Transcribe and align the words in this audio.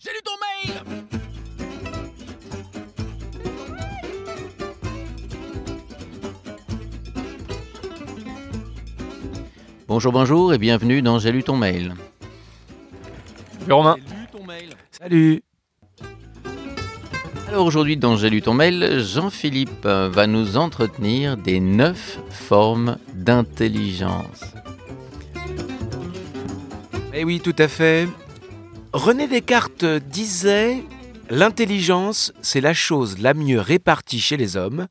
J'ai 0.00 0.10
lu 0.10 0.20
ton 0.24 0.30
mail 0.38 0.80
Bonjour, 9.88 10.12
bonjour 10.12 10.54
et 10.54 10.58
bienvenue 10.58 11.02
dans 11.02 11.18
J'ai 11.18 11.32
lu 11.32 11.42
ton 11.42 11.56
mail. 11.56 11.94
Salut 13.58 13.72
Romain. 13.72 13.96
J'ai 14.06 14.14
lu 14.14 14.26
ton 14.30 14.44
mail. 14.44 14.68
Salut. 14.92 15.42
Alors 17.48 17.66
aujourd'hui 17.66 17.96
dans 17.96 18.16
J'ai 18.16 18.30
lu 18.30 18.40
ton 18.40 18.54
mail, 18.54 19.00
Jean-Philippe 19.00 19.84
va 19.84 20.28
nous 20.28 20.56
entretenir 20.56 21.36
des 21.36 21.58
neuf 21.58 22.20
formes 22.30 22.98
d'intelligence. 23.14 24.44
Eh 27.12 27.24
oui, 27.24 27.40
tout 27.40 27.56
à 27.58 27.66
fait. 27.66 28.06
René 28.92 29.28
Descartes 29.28 29.84
disait 29.84 30.82
L'intelligence, 31.30 32.32
c'est 32.40 32.60
la 32.62 32.72
chose 32.72 33.18
la 33.18 33.34
mieux 33.34 33.60
répartie 33.60 34.18
chez 34.20 34.36
les 34.38 34.56
hommes, 34.56 34.86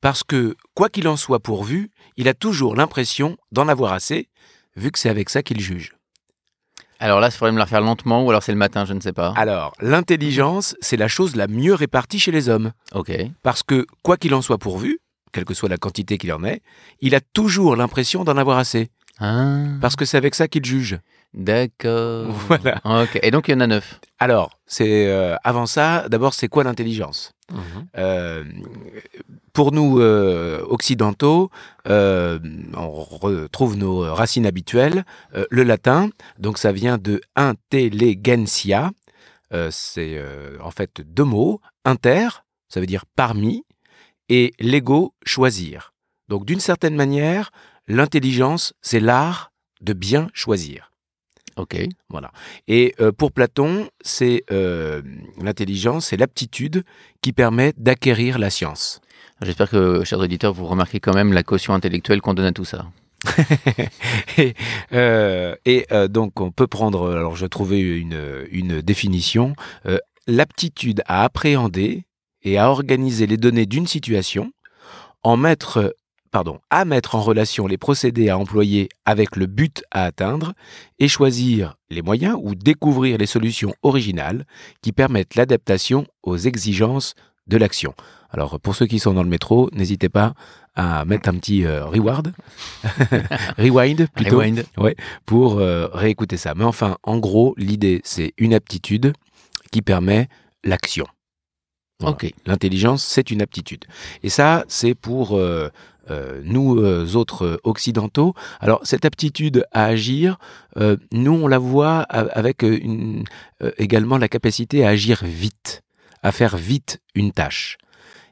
parce 0.00 0.22
que, 0.22 0.56
quoi 0.74 0.88
qu'il 0.88 1.08
en 1.08 1.16
soit 1.16 1.40
pourvu, 1.40 1.90
il 2.16 2.28
a 2.28 2.34
toujours 2.34 2.76
l'impression 2.76 3.36
d'en 3.50 3.66
avoir 3.66 3.92
assez, 3.92 4.28
vu 4.76 4.92
que 4.92 4.98
c'est 5.00 5.08
avec 5.08 5.28
ça 5.30 5.42
qu'il 5.42 5.60
juge. 5.60 5.96
Alors 7.00 7.18
là, 7.18 7.28
il 7.28 7.32
faudrait 7.32 7.50
me 7.52 7.58
la 7.58 7.64
refaire 7.64 7.80
lentement 7.80 8.24
ou 8.24 8.30
alors 8.30 8.42
c'est 8.42 8.52
le 8.52 8.58
matin, 8.58 8.84
je 8.84 8.92
ne 8.92 9.00
sais 9.00 9.12
pas. 9.12 9.32
Alors, 9.36 9.72
l'intelligence, 9.80 10.76
c'est 10.80 10.96
la 10.98 11.08
chose 11.08 11.34
la 11.34 11.48
mieux 11.48 11.74
répartie 11.74 12.20
chez 12.20 12.30
les 12.30 12.48
hommes, 12.48 12.72
Ok. 12.94 13.10
parce 13.42 13.62
que, 13.64 13.84
quoi 14.04 14.16
qu'il 14.16 14.34
en 14.34 14.42
soit 14.42 14.58
pourvu, 14.58 15.00
quelle 15.32 15.44
que 15.44 15.54
soit 15.54 15.68
la 15.68 15.76
quantité 15.78 16.18
qu'il 16.18 16.32
en 16.32 16.44
ait, 16.44 16.60
il 17.00 17.14
a 17.16 17.20
toujours 17.20 17.74
l'impression 17.74 18.22
d'en 18.22 18.36
avoir 18.36 18.58
assez, 18.58 18.90
Ah, 19.18 19.64
parce 19.80 19.96
que 19.96 20.04
c'est 20.04 20.18
avec 20.18 20.34
ça 20.36 20.46
qu'il 20.46 20.64
juge. 20.64 20.98
D'accord. 21.34 22.30
Voilà. 22.48 22.80
Ok. 22.84 23.18
Et 23.22 23.30
donc 23.30 23.48
il 23.48 23.52
y 23.52 23.54
en 23.54 23.60
a 23.60 23.66
neuf. 23.66 24.00
Alors, 24.18 24.58
c'est 24.66 25.08
euh, 25.08 25.36
avant 25.44 25.66
ça, 25.66 26.08
d'abord, 26.08 26.34
c'est 26.34 26.48
quoi 26.48 26.64
l'intelligence? 26.64 27.32
Mhm. 27.52 27.86
Euh, 27.98 28.44
pour 29.52 29.72
nous 29.72 30.00
euh, 30.00 30.64
occidentaux, 30.68 31.50
euh, 31.88 32.38
on 32.76 32.90
retrouve 32.90 33.76
nos 33.76 34.14
racines 34.14 34.46
habituelles. 34.46 35.04
Euh, 35.34 35.46
le 35.50 35.64
latin, 35.64 36.10
donc 36.38 36.58
ça 36.58 36.72
vient 36.72 36.98
de 36.98 37.20
intelligentsia. 37.36 38.90
Euh, 39.52 39.68
c'est 39.72 40.14
euh, 40.16 40.56
en 40.62 40.70
fait 40.70 41.00
deux 41.00 41.24
mots. 41.24 41.60
Inter, 41.84 42.28
ça 42.68 42.78
veut 42.78 42.86
dire 42.86 43.04
parmi, 43.16 43.64
et 44.28 44.52
lego, 44.60 45.14
choisir. 45.24 45.92
Donc 46.28 46.44
d'une 46.44 46.60
certaine 46.60 46.94
manière, 46.94 47.50
l'intelligence, 47.88 48.74
c'est 48.80 49.00
l'art 49.00 49.50
de 49.80 49.92
bien 49.92 50.28
choisir. 50.32 50.89
Ok. 51.60 51.76
Voilà. 52.08 52.32
Et 52.68 52.94
euh, 53.00 53.12
pour 53.12 53.32
Platon, 53.32 53.90
c'est 54.00 54.44
euh, 54.50 55.02
l'intelligence, 55.42 56.06
c'est 56.06 56.16
l'aptitude 56.16 56.84
qui 57.20 57.34
permet 57.34 57.74
d'acquérir 57.76 58.38
la 58.38 58.48
science. 58.48 59.02
J'espère 59.42 59.68
que, 59.68 60.02
chers 60.04 60.20
auditeurs, 60.20 60.54
vous 60.54 60.66
remarquez 60.66 61.00
quand 61.00 61.14
même 61.14 61.34
la 61.34 61.42
caution 61.42 61.74
intellectuelle 61.74 62.22
qu'on 62.22 62.32
donne 62.32 62.46
à 62.46 62.52
tout 62.52 62.64
ça. 62.64 62.86
et 64.38 64.54
euh, 64.94 65.54
et, 65.66 65.86
donc 66.08 66.40
on 66.40 66.50
peut 66.50 66.66
prendre, 66.66 67.10
alors 67.10 67.36
je 67.36 67.44
trouvais 67.44 67.80
une, 67.80 68.46
une 68.50 68.80
définition, 68.80 69.54
l'aptitude 70.26 71.02
à 71.04 71.24
appréhender 71.24 72.04
et 72.42 72.56
à 72.56 72.70
organiser 72.70 73.26
les 73.26 73.36
données 73.36 73.66
d'une 73.66 73.86
situation, 73.86 74.52
en 75.22 75.36
mettre, 75.36 75.94
pardon, 76.30 76.60
à 76.70 76.84
mettre 76.84 77.14
en 77.14 77.20
relation 77.20 77.66
les 77.66 77.78
procédés 77.78 78.28
à 78.28 78.38
employer 78.38 78.88
avec 79.04 79.36
le 79.36 79.46
but 79.46 79.82
à 79.90 80.04
atteindre 80.04 80.52
et 80.98 81.08
choisir 81.08 81.76
les 81.90 82.02
moyens 82.02 82.36
ou 82.40 82.54
découvrir 82.54 83.18
les 83.18 83.26
solutions 83.26 83.74
originales 83.82 84.46
qui 84.82 84.92
permettent 84.92 85.34
l'adaptation 85.34 86.06
aux 86.22 86.36
exigences 86.36 87.14
de 87.46 87.56
l'action. 87.56 87.94
Alors 88.30 88.60
pour 88.60 88.74
ceux 88.74 88.86
qui 88.86 88.98
sont 88.98 89.12
dans 89.12 89.24
le 89.24 89.28
métro, 89.28 89.68
n'hésitez 89.72 90.08
pas 90.08 90.34
à 90.76 91.04
mettre 91.04 91.28
un 91.28 91.34
petit 91.34 91.64
euh, 91.64 91.84
reward, 91.84 92.32
rewind 93.58 94.08
plutôt, 94.14 94.38
Rewind. 94.38 94.64
pour 95.26 95.58
euh, 95.58 95.88
réécouter 95.92 96.36
ça. 96.36 96.54
Mais 96.54 96.64
enfin, 96.64 96.96
en 97.02 97.18
gros, 97.18 97.54
l'idée, 97.56 98.00
c'est 98.04 98.32
une 98.38 98.54
aptitude 98.54 99.12
qui 99.72 99.82
permet 99.82 100.28
l'action. 100.62 101.06
Voilà. 101.98 102.14
Ok. 102.14 102.32
L'intelligence, 102.46 103.04
c'est 103.04 103.30
une 103.30 103.42
aptitude. 103.42 103.84
Et 104.22 104.30
ça, 104.30 104.64
c'est 104.68 104.94
pour 104.94 105.36
euh, 105.36 105.68
nous 106.44 106.78
euh, 106.78 107.14
autres 107.14 107.44
euh, 107.44 107.60
occidentaux. 107.64 108.34
Alors, 108.60 108.80
cette 108.82 109.04
aptitude 109.04 109.64
à 109.72 109.84
agir, 109.84 110.38
euh, 110.76 110.96
nous, 111.12 111.32
on 111.32 111.48
la 111.48 111.58
voit 111.58 112.00
avec 112.00 112.64
euh, 112.64 112.78
euh, 113.62 113.70
également 113.78 114.18
la 114.18 114.28
capacité 114.28 114.84
à 114.84 114.90
agir 114.90 115.20
vite, 115.24 115.82
à 116.22 116.32
faire 116.32 116.56
vite 116.56 117.00
une 117.14 117.32
tâche. 117.32 117.78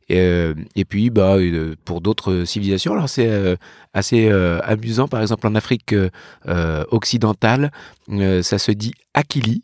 Et, 0.09 0.19
euh, 0.19 0.55
puis, 0.89 1.11
bah, 1.11 1.37
euh, 1.37 1.75
pour 1.85 2.01
d'autres 2.01 2.45
civilisations, 2.45 2.95
alors 2.95 3.09
c'est 3.09 3.29
euh, 3.29 3.57
assez 3.93 4.29
euh, 4.29 4.61
amusant. 4.63 5.07
Par 5.07 5.21
exemple, 5.21 5.47
en 5.47 5.55
Afrique 5.55 5.93
euh, 5.93 6.09
euh, 6.47 6.85
occidentale, 6.91 7.71
euh, 8.11 8.43
ça 8.43 8.59
se 8.59 8.73
dit 8.73 8.95
akili, 9.13 9.63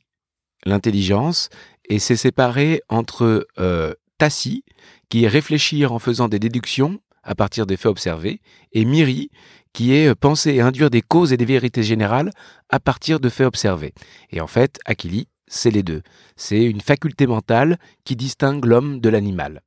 l'intelligence, 0.67 1.49
et 1.89 1.99
c'est 1.99 2.17
séparé 2.17 2.83
entre 2.89 3.47
euh, 3.59 3.95
tassi, 4.19 4.65
qui 5.09 5.25
est 5.25 5.29
réfléchir 5.29 5.93
en 5.93 5.99
faisant 5.99 6.29
des 6.29 6.39
déductions 6.39 7.01
à 7.25 7.35
partir 7.35 7.67
des 7.67 7.77
faits 7.77 7.91
observés, 7.91 8.41
et 8.73 8.85
miri, 8.85 9.31
qui 9.73 9.95
est 9.95 10.09
euh, 10.09 10.15
penser 10.15 10.55
et 10.55 10.61
induire 10.63 10.89
des 10.89 11.03
causes 11.03 11.33
et 11.33 11.37
des 11.37 11.45
vérités 11.45 11.83
générales 11.83 12.31
à 12.71 12.81
partir 12.81 13.21
de 13.21 13.29
faits 13.29 13.47
observés. 13.47 13.93
Et 14.31 14.41
en 14.41 14.47
fait, 14.47 14.79
akili, 14.87 15.29
c'est 15.47 15.71
les 15.71 15.83
deux. 15.83 16.03
C'est 16.37 16.65
une 16.65 16.81
faculté 16.81 17.27
mentale 17.27 17.79
qui 18.05 18.17
distingue 18.17 18.65
l'homme 18.65 19.01
de 19.01 19.09
l'animal. 19.11 19.61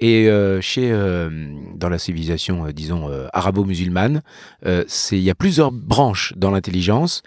Et 0.00 0.28
euh, 0.28 0.60
chez, 0.60 0.92
euh, 0.92 1.28
dans 1.74 1.88
la 1.88 1.98
civilisation, 1.98 2.66
disons, 2.70 3.10
arabo-musulmane, 3.32 4.22
il 4.64 5.18
y 5.18 5.30
a 5.30 5.34
plusieurs 5.34 5.72
branches 5.72 6.34
dans 6.36 6.52
l'intelligence. 6.52 7.22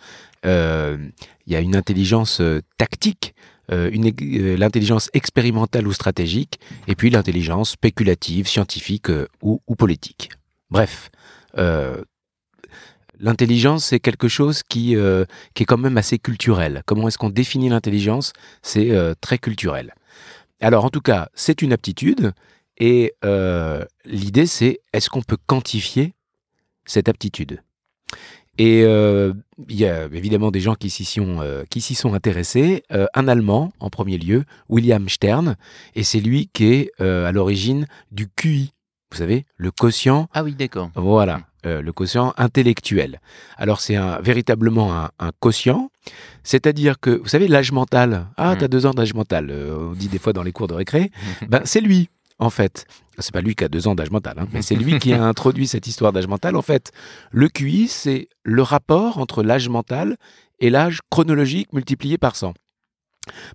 Il 0.45 1.11
y 1.47 1.55
a 1.55 1.59
une 1.59 1.75
intelligence 1.75 2.41
tactique, 2.77 3.35
euh, 3.71 3.89
euh, 3.93 4.57
l'intelligence 4.57 5.09
expérimentale 5.13 5.87
ou 5.87 5.93
stratégique, 5.93 6.59
et 6.87 6.95
puis 6.95 7.09
l'intelligence 7.09 7.71
spéculative, 7.71 8.47
scientifique 8.47 9.09
euh, 9.09 9.27
ou, 9.41 9.59
politique. 9.75 10.29
Bref, 10.69 11.09
l'intelligence, 13.19 13.85
c'est 13.85 13.99
quelque 13.99 14.27
chose 14.27 14.63
qui, 14.63 14.93
est 14.95 15.65
quand 15.65 15.77
même 15.77 15.97
assez 15.97 16.17
culturel. 16.17 16.81
Comment 16.85 17.07
est-ce 17.07 17.17
qu'on 17.17 17.29
définit 17.29 17.69
l'intelligence? 17.69 18.33
C'est 18.61 18.91
très 19.19 19.37
culturel. 19.37 19.93
Alors, 20.61 20.85
en 20.85 20.89
tout 20.89 21.01
cas, 21.01 21.29
c'est 21.33 21.61
une 21.61 21.73
aptitude, 21.73 22.31
et 22.77 23.13
l'idée, 24.05 24.45
c'est 24.45 24.79
est-ce 24.93 25.09
qu'on 25.09 25.23
peut 25.23 25.37
quantifier 25.45 26.13
cette 26.85 27.09
aptitude? 27.09 27.61
Et 28.57 28.83
euh, 28.83 29.33
il 29.69 29.77
y 29.77 29.85
a 29.85 30.05
évidemment 30.05 30.51
des 30.51 30.59
gens 30.59 30.75
qui 30.75 30.89
s'y 30.89 31.05
sont, 31.05 31.37
euh, 31.39 31.63
qui 31.69 31.81
s'y 31.81 31.95
sont 31.95 32.13
intéressés. 32.13 32.83
Euh, 32.91 33.07
un 33.13 33.27
Allemand, 33.27 33.71
en 33.79 33.89
premier 33.89 34.17
lieu, 34.17 34.43
William 34.69 35.07
Stern, 35.09 35.55
et 35.95 36.03
c'est 36.03 36.19
lui 36.19 36.49
qui 36.53 36.65
est 36.73 37.01
à 37.01 37.31
l'origine 37.31 37.87
du 38.11 38.27
QI. 38.27 38.73
Vous 39.11 39.17
savez, 39.17 39.45
le 39.57 39.71
quotient 39.71 40.29
Ah 40.33 40.43
oui, 40.43 40.53
d'accord. 40.53 40.89
voilà, 40.95 41.41
le 41.65 41.91
quotient 41.91 42.33
intellectuel. 42.37 43.19
Alors 43.57 43.81
c'est 43.81 43.95
un, 43.95 44.21
véritablement 44.21 44.95
un, 44.97 45.09
un 45.19 45.31
quotient, 45.39 45.89
c'est-à-dire 46.43 46.99
que, 46.99 47.09
vous 47.09 47.27
savez, 47.27 47.47
l'âge 47.49 47.71
mental, 47.73 48.27
ah, 48.37 48.55
Mm. 48.55 48.57
t'as 48.57 48.67
deux 48.69 48.85
ans 48.85 48.93
d'âge 48.93 49.13
mental, 49.13 49.51
on 49.51 49.91
dit 49.93 50.07
des 50.07 50.17
fois 50.19 50.31
dans 50.33 50.43
les 50.43 50.53
cours 50.53 50.67
de 50.67 50.73
récré, 50.75 51.11
ben, 51.49 51.61
c'est 51.65 51.81
lui, 51.81 52.09
en 52.41 52.49
fait. 52.49 52.85
C'est 53.19 53.31
pas 53.33 53.39
lui 53.41 53.55
qui 53.55 53.63
a 53.63 53.69
deux 53.69 53.87
ans 53.87 53.95
d'âge 53.95 54.09
mental, 54.11 54.33
hein, 54.39 54.47
mais 54.51 54.61
c'est 54.61 54.75
lui 54.75 54.97
qui 54.99 55.13
a 55.13 55.23
introduit 55.33 55.67
cette 55.67 55.85
histoire 55.87 56.11
d'âge 56.11 56.27
mental. 56.27 56.55
En 56.55 56.61
fait, 56.61 56.91
le 57.31 57.47
QI, 57.47 57.87
c'est 57.87 58.27
le 58.43 58.63
rapport 58.63 59.17
entre 59.19 59.43
l'âge 59.43 59.69
mental 59.69 60.17
et 60.59 60.69
l'âge 60.69 60.99
chronologique 61.09 61.71
multiplié 61.71 62.17
par 62.17 62.35
100. 62.35 62.53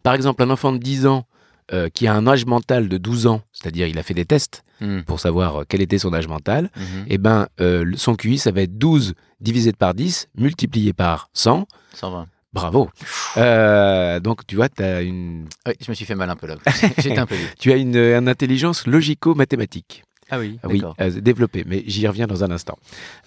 Par 0.03 0.15
exemple, 0.15 0.43
un 0.43 0.51
enfant 0.51 0.73
de 0.73 0.79
10 0.79 1.07
ans 1.07 1.25
euh, 1.73 1.89
qui 1.89 2.07
a 2.07 2.15
un 2.15 2.27
âge 2.29 2.47
mental 2.47 2.89
de 2.89 2.97
12 2.97 3.27
ans, 3.27 3.43
c'est-à-dire 3.53 3.89
il 3.89 3.99
a 3.99 4.03
fait 4.03 4.15
des 4.15 4.25
tests 4.25 4.63
Hmm. 4.79 5.01
pour 5.07 5.21
savoir 5.21 5.57
euh, 5.57 5.65
quel 5.67 5.81
était 5.81 5.97
son 5.97 6.13
âge 6.13 6.29
mental, 6.29 6.71
Mhm. 6.77 7.07
eh 7.09 7.17
ben, 7.17 7.47
euh, 7.63 7.91
son 7.97 8.15
QI, 8.15 8.37
ça 8.37 8.51
va 8.51 8.61
être 8.61 8.77
12 8.77 9.15
divisé 9.41 9.73
par 9.73 9.95
10, 9.95 10.29
multiplié 10.37 10.93
par 10.93 11.31
100. 11.33 11.67
120. 11.95 12.27
Bravo. 12.57 12.91
Euh, 13.37 14.21
donc, 14.21 14.47
tu 14.47 14.57
vois, 14.57 14.69
as 14.79 15.03
une, 15.03 15.47
Oui, 15.67 15.75
je 15.81 15.91
me 15.91 15.95
suis 15.95 16.05
fait 16.05 16.15
mal 16.15 16.31
un 16.31 16.37
peu 16.37 16.47
là. 16.47 16.57
J'étais 16.99 17.19
un 17.19 17.27
peu 17.27 17.35
vite. 17.37 17.55
tu 17.59 17.73
as 17.73 17.77
une, 17.77 17.97
une 17.97 18.29
intelligence 18.29 18.87
logico-mathématique. 18.87 20.03
Ah 20.29 20.41
oui, 20.41 20.59
Oui, 20.65 20.83
euh, 21.01 21.11
développée, 21.21 21.63
mais 21.69 21.85
j'y 21.87 22.05
reviens 22.09 22.27
dans 22.27 22.43
un 22.43 22.51
instant. 22.51 22.77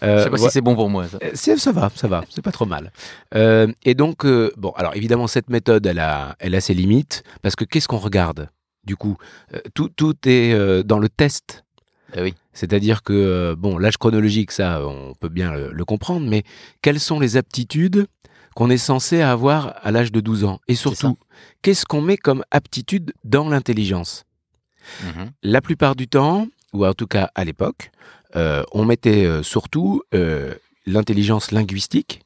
Je 0.01 0.07
Euh, 0.07 0.23
sais 0.25 0.29
pas 0.29 0.35
vo- 0.35 0.45
si 0.47 0.51
c'est 0.51 0.59
bon 0.61 0.75
pour 0.75 0.89
moi, 0.89 1.07
ça. 1.07 1.17
euh, 1.23 1.55
ça 1.57 1.71
va, 1.71 1.89
ça 1.95 2.09
va, 2.09 2.25
c'est 2.29 2.41
pas 2.41 2.51
trop 2.51 2.65
mal. 2.65 2.91
Euh, 3.35 3.67
et 3.85 3.95
donc, 3.95 4.25
euh, 4.25 4.51
bon, 4.57 4.71
alors 4.71 4.93
évidemment, 4.97 5.27
cette 5.27 5.49
méthode, 5.49 5.85
elle 5.85 5.99
a, 5.99 6.35
elle 6.39 6.55
a 6.55 6.59
ses 6.59 6.73
limites, 6.73 7.23
parce 7.41 7.55
que 7.55 7.63
qu'est-ce 7.63 7.87
qu'on 7.87 7.99
regarde 7.99 8.49
Du 8.83 8.97
coup, 8.97 9.15
euh, 9.53 9.59
tout, 9.73 9.87
tout 9.95 10.15
est 10.25 10.51
euh, 10.51 10.83
dans 10.83 10.99
le 10.99 11.07
test. 11.07 11.63
Ah 12.17 12.21
oui. 12.21 12.33
C'est-à-dire 12.51 13.01
que, 13.03 13.13
euh, 13.13 13.55
bon, 13.57 13.77
l'âge 13.77 13.97
chronologique, 13.97 14.51
ça, 14.51 14.85
on 14.85 15.13
peut 15.13 15.29
bien 15.29 15.53
le, 15.53 15.71
le 15.71 15.85
comprendre, 15.85 16.27
mais 16.27 16.43
quelles 16.81 16.99
sont 16.99 17.21
les 17.21 17.37
aptitudes 17.37 18.07
qu'on 18.55 18.69
est 18.69 18.77
censé 18.77 19.21
avoir 19.21 19.75
à 19.83 19.91
l'âge 19.91 20.11
de 20.11 20.19
12 20.19 20.43
ans 20.43 20.59
Et 20.67 20.75
surtout, 20.75 21.17
qu'est-ce 21.61 21.85
qu'on 21.85 22.01
met 22.01 22.17
comme 22.17 22.43
aptitude 22.51 23.13
dans 23.23 23.47
l'intelligence? 23.49 24.25
Mhm. 25.03 25.31
La 25.43 25.61
plupart 25.61 25.95
du 25.95 26.07
temps, 26.07 26.47
ou 26.73 26.85
en 26.85 26.93
tout 26.93 27.07
cas 27.07 27.29
à 27.35 27.45
l'époque, 27.45 27.91
euh, 28.35 28.63
on 28.71 28.85
mettait 28.85 29.25
euh, 29.25 29.43
surtout 29.43 30.01
euh, 30.13 30.53
l'intelligence 30.85 31.51
linguistique 31.51 32.21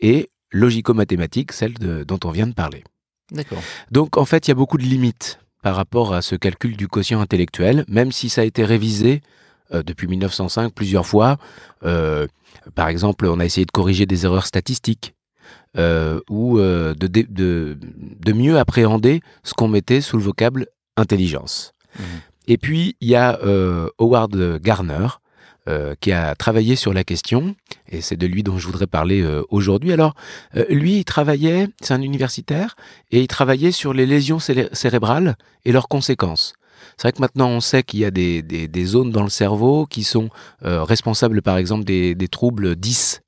et 0.00 0.28
logico-mathématique, 0.52 1.52
celle 1.52 1.74
de- 1.74 2.04
dont 2.04 2.18
on 2.24 2.30
vient 2.30 2.46
de 2.46 2.54
parler. 2.54 2.84
D'accord. 3.32 3.62
Donc 3.90 4.16
en 4.16 4.24
fait, 4.24 4.46
il 4.46 4.50
y 4.50 4.52
a 4.52 4.54
beaucoup 4.54 4.78
de 4.78 4.82
limites 4.84 5.38
par 5.62 5.76
rapport 5.76 6.14
à 6.14 6.22
ce 6.22 6.34
calcul 6.36 6.76
du 6.76 6.88
quotient 6.88 7.20
intellectuel, 7.20 7.84
même 7.88 8.12
si 8.12 8.28
ça 8.28 8.40
a 8.40 8.44
été 8.44 8.64
révisé 8.64 9.20
depuis 9.70 10.06
1905 10.06 10.72
plusieurs 10.72 11.04
fois. 11.06 11.36
Par 12.74 12.88
exemple, 12.88 13.26
on 13.26 13.38
a 13.40 13.44
essayé 13.44 13.66
de 13.66 13.70
corriger 13.70 14.06
des 14.06 14.24
erreurs 14.24 14.46
statistiques 14.46 15.14
euh, 15.76 16.20
ou 16.30 16.58
euh, 16.58 16.94
de, 16.94 17.06
dé- 17.06 17.26
de- 17.28 17.76
de 17.80 18.32
mieux 18.32 18.58
appréhender 18.58 19.20
ce 19.44 19.54
qu'on 19.54 19.68
mettait 19.68 20.00
sous 20.00 20.16
le 20.16 20.22
vocable 20.22 20.66
intelligence. 20.96 21.72
Mhm. 21.98 22.04
Et 22.48 22.56
puis, 22.58 22.96
il 23.00 23.08
y 23.08 23.14
a 23.14 23.38
euh, 23.44 23.88
Howard 23.98 24.58
Garner, 24.62 25.06
euh, 25.68 25.94
qui 26.00 26.12
a 26.12 26.34
travaillé 26.34 26.76
sur 26.76 26.94
la 26.94 27.04
question, 27.04 27.54
et 27.90 28.00
c'est 28.00 28.16
de 28.16 28.26
lui 28.26 28.42
dont 28.42 28.56
je 28.56 28.66
voudrais 28.66 28.86
parler 28.86 29.20
euh, 29.20 29.42
aujourd'hui. 29.50 29.92
Alors, 29.92 30.14
euh, 30.56 30.64
lui, 30.70 30.96
il 30.98 31.04
travaillait, 31.04 31.68
c'est 31.82 31.92
un 31.92 32.00
universitaire, 32.00 32.74
et 33.10 33.20
il 33.20 33.26
travaillait 33.26 33.70
sur 33.72 33.92
les 33.92 34.06
lésions 34.06 34.38
célé- 34.38 34.68
cérébrales 34.72 35.36
et 35.66 35.72
leurs 35.72 35.88
conséquences. 35.88 36.54
C'est 36.96 37.02
vrai 37.02 37.12
que 37.12 37.20
maintenant, 37.20 37.48
on 37.50 37.60
sait 37.60 37.82
qu'il 37.82 38.00
y 38.00 38.04
a 38.06 38.10
des, 38.10 38.40
des- 38.40 38.66
des 38.66 38.84
zones 38.86 39.10
dans 39.12 39.22
le 39.24 39.28
cerveau 39.28 39.84
qui 39.84 40.04
sont 40.04 40.30
responsables, 40.62 41.42
par 41.42 41.58
exemple, 41.58 41.84
des, 41.84 42.14
des 42.14 42.28
troubles 42.28 42.74
10. 42.76 43.20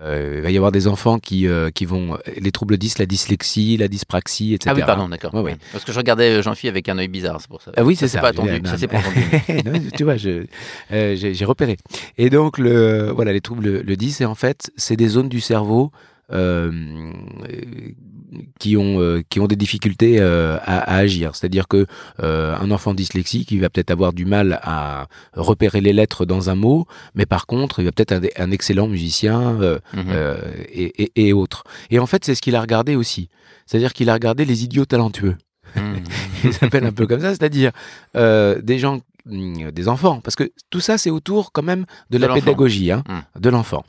Euh, 0.00 0.34
il 0.36 0.42
va 0.42 0.50
y 0.50 0.56
avoir 0.56 0.70
des 0.70 0.86
enfants 0.86 1.18
qui, 1.18 1.46
euh, 1.46 1.70
qui 1.70 1.86
vont... 1.86 2.18
Les 2.36 2.52
troubles 2.52 2.76
10, 2.76 2.98
la 2.98 3.06
dyslexie, 3.06 3.76
la 3.78 3.88
dyspraxie, 3.88 4.54
etc. 4.54 4.70
Ah 4.70 4.78
oui, 4.78 4.82
pardon, 4.84 5.08
d'accord. 5.08 5.32
Ouais, 5.34 5.40
ouais. 5.40 5.52
Ouais. 5.52 5.58
Parce 5.72 5.84
que 5.84 5.92
je 5.92 5.98
regardais 5.98 6.38
euh, 6.38 6.42
Jean-Phi 6.42 6.68
avec 6.68 6.88
un 6.88 6.98
œil 6.98 7.08
bizarre, 7.08 7.40
c'est 7.40 7.48
pour 7.48 7.62
ça. 7.62 7.72
Ah 7.76 7.84
oui, 7.84 7.96
c'est 7.96 8.08
ça. 8.08 8.20
attendu, 8.20 8.50
Non, 8.62 8.70
non, 8.70 8.88
pas 8.88 8.98
entendu. 8.98 9.62
non, 9.64 9.80
tu 9.96 10.04
vois, 10.04 10.16
je, 10.16 10.44
euh, 10.92 11.16
j'ai, 11.16 11.32
j'ai 11.32 11.44
repéré. 11.44 11.78
Et 12.18 12.28
donc, 12.28 12.58
le, 12.58 13.10
voilà, 13.14 13.32
les 13.32 13.40
troubles 13.40 13.64
le, 13.64 13.82
le 13.82 13.96
10, 13.96 14.20
et 14.20 14.24
en 14.26 14.34
fait, 14.34 14.70
c'est 14.76 14.96
des 14.96 15.08
zones 15.08 15.28
du 15.30 15.40
cerveau 15.40 15.90
euh, 15.94 15.96
euh, 15.96 16.17
qui, 18.58 18.76
ont, 18.76 19.00
euh, 19.00 19.22
qui 19.28 19.40
ont 19.40 19.46
des 19.46 19.56
difficultés 19.56 20.16
euh, 20.20 20.56
à, 20.62 20.78
à 20.78 20.96
agir. 20.96 21.34
C'est-à-dire 21.34 21.68
que 21.68 21.86
euh, 22.22 22.56
un 22.56 22.70
enfant 22.70 22.94
dyslexique, 22.94 23.50
il 23.50 23.60
va 23.60 23.70
peut-être 23.70 23.90
avoir 23.90 24.12
du 24.12 24.24
mal 24.26 24.60
à 24.62 25.06
repérer 25.34 25.80
les 25.80 25.92
lettres 25.92 26.24
dans 26.26 26.50
un 26.50 26.54
mot, 26.54 26.86
mais 27.14 27.26
par 27.26 27.46
contre, 27.46 27.80
il 27.80 27.84
va 27.86 27.92
peut-être 27.92 28.12
être 28.12 28.38
un, 28.40 28.44
un 28.44 28.50
excellent 28.50 28.88
musicien 28.88 29.60
euh, 29.60 29.78
Mhm. 29.94 30.04
euh, 30.10 30.36
et, 30.72 31.02
et, 31.04 31.28
et 31.28 31.32
autres. 31.32 31.64
Et 31.90 31.98
en 31.98 32.06
fait, 32.06 32.24
c'est 32.24 32.34
ce 32.34 32.42
qu'il 32.42 32.56
a 32.56 32.60
regardé 32.60 32.96
aussi. 32.96 33.28
C'est-à-dire 33.66 33.92
qu'il 33.92 34.10
a 34.10 34.14
regardé 34.14 34.44
les 34.44 34.64
idiots 34.64 34.84
talentueux. 34.86 35.36
Mhm. 35.76 36.02
Il 36.44 36.52
s'appelle 36.52 36.84
un 36.86 36.92
peu 36.92 37.06
comme 37.06 37.20
ça, 37.20 37.30
c'est-à-dire 37.30 37.72
euh, 38.16 38.60
des 38.62 38.78
gens, 38.78 39.00
hum, 39.30 39.70
des 39.70 39.88
enfants, 39.88 40.20
parce 40.22 40.36
que 40.36 40.50
tout 40.70 40.80
ça 40.80 40.96
c'est 40.98 41.10
autour 41.10 41.52
quand 41.52 41.62
même 41.62 41.84
de, 42.10 42.18
De 42.18 42.26
la 42.26 42.32
pédagogie, 42.34 42.90
hein, 42.92 43.02
Mm. 43.08 43.40
de 43.40 43.48
l'enfant. 43.50 43.84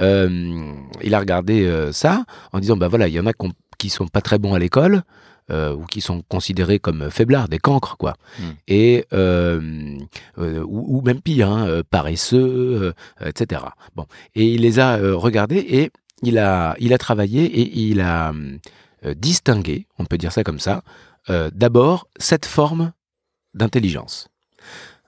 Euh, 0.00 0.74
il 1.02 1.14
a 1.14 1.18
regardé 1.18 1.64
euh, 1.64 1.92
ça 1.92 2.24
en 2.52 2.60
disant 2.60 2.76
bah 2.76 2.88
voilà, 2.88 3.08
il 3.08 3.14
y 3.14 3.20
en 3.20 3.26
a 3.26 3.32
qui 3.78 3.90
sont 3.90 4.08
pas 4.08 4.20
très 4.20 4.38
bons 4.38 4.54
à 4.54 4.58
l'école. 4.58 5.02
euh, 5.50 5.74
ou 5.74 5.84
qui 5.84 6.00
sont 6.00 6.22
considérés 6.28 6.78
comme 6.78 7.10
faiblards, 7.10 7.48
des 7.48 7.58
cancres, 7.58 7.96
quoi. 7.96 8.14
Mm. 8.38 8.42
Et 8.68 9.04
ou, 9.12 10.98
ou 10.98 11.02
même 11.02 11.20
pire, 11.20 11.50
hein, 11.50 11.82
paresseux, 11.90 12.94
etc. 13.20 13.62
Bon, 13.96 14.06
et 14.36 14.46
il 14.46 14.60
les 14.60 14.78
a 14.78 14.98
regardés 14.98 15.58
et 15.58 15.90
il 16.22 16.38
a, 16.38 16.76
il 16.78 16.92
a 16.92 16.98
travaillé 16.98 17.46
et 17.46 17.78
il 17.80 18.00
a 18.00 18.32
distingué, 19.16 19.88
on 19.98 20.04
peut 20.04 20.18
dire 20.18 20.30
ça 20.30 20.44
comme 20.44 20.60
ça, 20.60 20.84
d'abord 21.28 22.06
cette 22.16 22.46
forme 22.46 22.92
d'intelligence. 23.52 24.28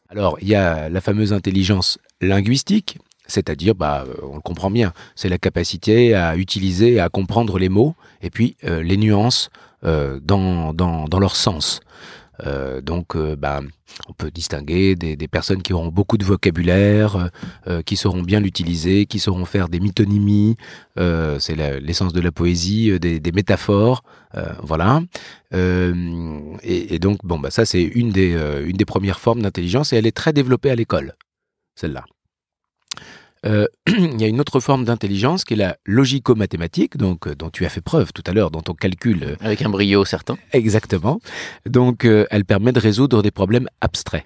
Alors, 0.09 0.37
il 0.43 0.49
y 0.49 0.57
a 0.57 0.89
la 0.89 1.01
fameuse 1.01 1.33
intelligence 1.33 1.99
linguistique, 2.21 2.99
c'est-à-dire, 3.27 3.75
bah, 3.75 4.05
euh, 4.07 4.15
on 4.23 4.37
le 4.37 4.41
comprend 4.41 4.71
bien, 4.71 4.93
c'est 5.15 5.29
la 5.29 5.39
capacité 5.39 6.15
à 6.15 6.37
utiliser, 6.37 7.01
à 7.01 7.09
comprendre 7.09 7.59
les 7.59 7.69
mots 7.69 7.95
et 8.21 8.31
puis 8.31 8.57
euh, 8.65 8.83
les 8.83 8.97
nuances 8.97 9.51
euh, 9.85 10.21
dans, 10.23 10.75
leur 11.19 11.37
sens. 11.37 11.81
Donc, 12.83 13.17
bah, 13.17 13.61
on 14.09 14.13
peut 14.15 14.33
distinguer 14.33 14.97
des, 14.97 15.29
personnes 15.29 15.63
qui 15.63 15.73
auront 15.73 15.93
beaucoup 15.93 16.17
de 16.19 16.25
vocabulaire, 16.25 17.31
qui 17.87 17.95
sauront 17.95 18.23
bien 18.23 18.41
l'utiliser, 18.41 19.07
qui 19.07 19.21
sauront 19.21 19.45
faire 19.45 19.69
des 19.69 19.79
mythonymies, 19.79 20.57
euh, 20.99 21.39
c'est 21.39 21.55
l'essence 21.55 22.13
de 22.13 22.21
la 22.21 22.33
poésie, 22.33 22.99
des, 22.99 23.33
métaphores, 23.33 24.03
voilà. 24.61 25.03
Et, 25.53 26.99
donc, 26.99 27.19
bon, 27.23 27.39
bah, 27.39 27.53
ça, 27.53 27.65
c'est 27.65 27.83
une 27.83 28.13
une 28.17 28.77
des 28.77 28.85
premières 28.85 29.21
formes 29.21 29.43
d'intelligence 29.43 29.93
et 29.93 29.97
elle 29.97 30.07
est 30.09 30.17
très 30.17 30.33
développée 30.33 30.73
à 30.73 30.75
l'école, 30.75 31.15
celle-là. 31.77 32.05
Euh, 33.45 33.67
il 33.89 34.21
y 34.21 34.25
a 34.25 34.29
une 34.29 34.41
autre 34.41 34.61
forme 34.61 34.85
d'intelligence 34.85 35.45
qui 35.45 35.55
est 35.55 35.57
la 35.57 35.77
logico-mathématique, 35.85 36.97
donc 36.97 37.27
euh, 37.27 37.35
dont 37.35 37.51
tu 37.51 37.65
as 37.67 37.69
fait 37.69 37.81
preuve 37.81 38.13
tout 38.13 38.23
à 38.27 38.33
l'heure 38.33 38.51
dans 38.51 38.61
ton 38.61 38.75
calcul 38.75 39.23
euh, 39.25 39.37
Avec 39.41 39.63
un 39.63 39.69
brio 39.69 40.05
certain. 40.05 40.39
Exactement. 40.53 41.21
Donc, 41.67 42.05
euh, 42.05 42.27
elle 42.31 42.45
permet 42.45 42.73
de 42.73 42.79
résoudre 42.79 43.23
des 43.23 43.33
problèmes 43.33 43.69
abstraits, 43.81 44.25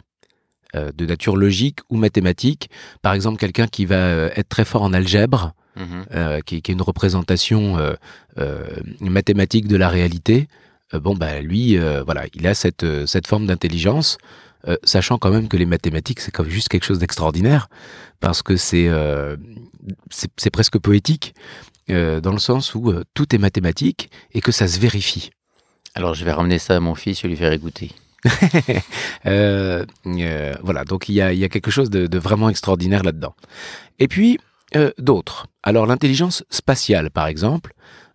euh, 0.74 0.92
de 0.94 1.06
nature 1.06 1.36
logique 1.36 1.78
ou 1.88 1.96
mathématique. 1.96 2.68
Par 3.00 3.14
exemple, 3.14 3.38
quelqu'un 3.38 3.66
qui 3.68 3.86
va 3.86 4.26
être 4.36 4.48
très 4.48 4.64
fort 4.64 4.82
en 4.82 4.92
algèbre, 4.92 5.52
Mhm. 5.78 6.40
qui, 6.46 6.62
qui 6.62 6.70
est 6.70 6.74
une 6.74 6.80
représentation 6.80 7.76
mathématique 9.02 9.68
de 9.68 9.76
la 9.76 9.90
réalité. 9.90 10.48
bon, 10.94 11.14
bah 11.14 11.42
lui, 11.42 11.76
voilà, 11.76 12.24
il 12.34 12.46
a 12.46 12.54
cette, 12.54 12.86
cette 13.06 13.26
forme 13.26 13.44
d'intelligence, 13.46 14.16
euh, 14.68 14.76
sachant 14.82 15.18
quand 15.18 15.30
même 15.30 15.48
que 15.48 15.56
les 15.56 15.66
mathématiques, 15.66 16.20
c'est 16.20 16.32
comme 16.32 16.48
juste 16.48 16.68
quelque 16.68 16.84
chose 16.84 16.98
d'extraordinaire, 16.98 17.68
parce 18.20 18.42
que 18.42 18.56
c'est 18.56 18.88
euh, 18.88 19.36
c'est 20.10 20.50
presque 20.50 20.78
poétique, 20.78 21.34
euh, 21.90 22.20
dans 22.20 22.32
le 22.32 22.38
sens 22.38 22.74
où 22.74 22.92
tout 23.14 23.34
est 23.34 23.38
mathématique 23.38 24.10
et 24.32 24.40
que 24.40 24.50
ça 24.52 24.66
se 24.66 24.80
vérifie. 24.80 25.30
Alors 25.94 26.14
je 26.14 26.24
vais 26.24 26.32
ramener 26.32 26.58
ça 26.58 26.76
à 26.76 26.80
mon 26.80 26.94
fils 26.94 27.24
et 27.24 27.28
lui 27.28 27.36
faire 27.36 27.52
écouter. 27.52 27.92
Voilà, 29.24 30.84
donc 30.84 31.08
il 31.08 31.14
y 31.14 31.20
a, 31.20 31.32
y 31.32 31.44
a 31.44 31.48
quelque 31.48 31.70
chose 31.70 31.90
de, 31.90 32.08
de 32.08 32.18
vraiment 32.18 32.48
extraordinaire 32.48 33.04
là-dedans. 33.04 33.36
Et 34.00 34.08
puis, 34.08 34.38
d'autres. 34.98 35.46
Alors, 35.62 35.86
l'intelligence 35.86 36.44
spatiale, 36.50 37.10
par 37.10 37.28
exemple, 37.28 37.72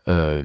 euh, 0.07 0.43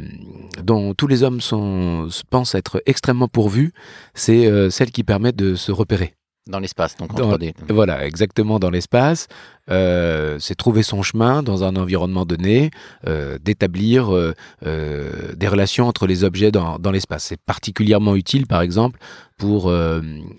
dont 0.63 0.95
tous 0.95 1.07
les 1.07 1.23
hommes 1.23 1.41
sont, 1.41 2.09
pensent 2.31 2.55
être 2.55 2.83
extrêmement 2.87 3.29
pourvus, 3.29 3.73
c'est 4.15 4.47
euh, 4.47 4.71
celle 4.71 4.91
qui 4.91 5.05
permet 5.05 5.33
de 5.33 5.55
se 5.55 5.73
repérer. 5.73 6.15
Dans 6.49 6.61
l'espace, 6.61 6.97
donc 6.97 7.13
en 7.13 7.17
Dans- 7.17 7.33
3D. 7.37 7.55
Voilà, 7.71 8.07
exactement 8.07 8.61
dans 8.61 8.71
l'espace. 8.71 9.27
Euh, 9.69 10.37
c'est 10.39 10.55
trouver 10.55 10.85
son 10.85 11.03
chemin 11.03 11.43
dans 11.43 11.65
un 11.65 11.75
environnement 11.75 12.25
donné, 12.25 12.71
euh, 13.09 13.37
d'établir 13.43 14.15
euh, 14.15 14.33
des 14.63 15.49
relations 15.49 15.89
entre 15.89 16.07
les 16.07 16.23
objets 16.23 16.53
dans, 16.53 16.79
dans 16.79 16.93
l'espace. 16.93 17.25
C'est 17.25 17.41
particulièrement 17.41 18.15
utile, 18.15 18.47
par 18.47 18.61
exemple, 18.61 19.01
pour 19.39 19.73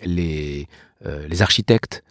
les, 0.05 0.67
les 1.05 1.41
architectes. 1.41 2.03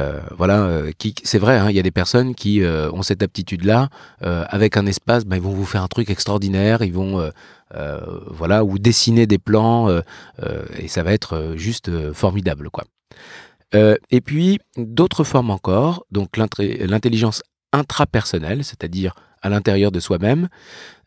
Euh, 0.00 0.20
voilà, 0.36 0.62
euh, 0.64 0.92
c'est 1.22 1.38
vrai, 1.38 1.58
hein, 1.58 1.70
il 1.70 1.76
y 1.76 1.78
a 1.78 1.82
des 1.82 1.90
personnes 1.90 2.34
qui 2.34 2.62
euh, 2.62 2.90
ont 2.92 3.02
cette 3.02 3.22
aptitude-là. 3.22 3.88
avec 4.20 4.76
un 4.76 4.86
espace, 4.86 5.24
ben, 5.24 5.36
ils 5.36 5.42
vont 5.42 5.52
vous 5.52 5.64
faire 5.64 5.82
un 5.82 5.88
truc 5.88 6.10
extraordinaire. 6.10 6.82
Ils 6.82 6.92
vont, 6.92 7.30
voilà, 8.30 8.64
ou 8.64 8.78
dessiner 8.78 9.26
des 9.26 9.38
plans, 9.38 9.88
et 10.78 10.88
ça 10.88 11.02
va 11.02 11.12
être 11.12 11.54
juste 11.56 11.90
formidable, 12.12 12.70
quoi. 12.70 12.84
Et 14.10 14.20
puis, 14.20 14.60
d'autres 14.76 15.24
formes 15.24 15.50
encore, 15.50 16.06
donc 16.10 16.36
l'intelligence 16.36 17.42
intrapersonnelle, 17.72 18.64
c'est-à-dire 18.64 19.14
à 19.42 19.48
l'intérieur 19.48 19.90
de 19.90 20.00
soi-même. 20.00 20.48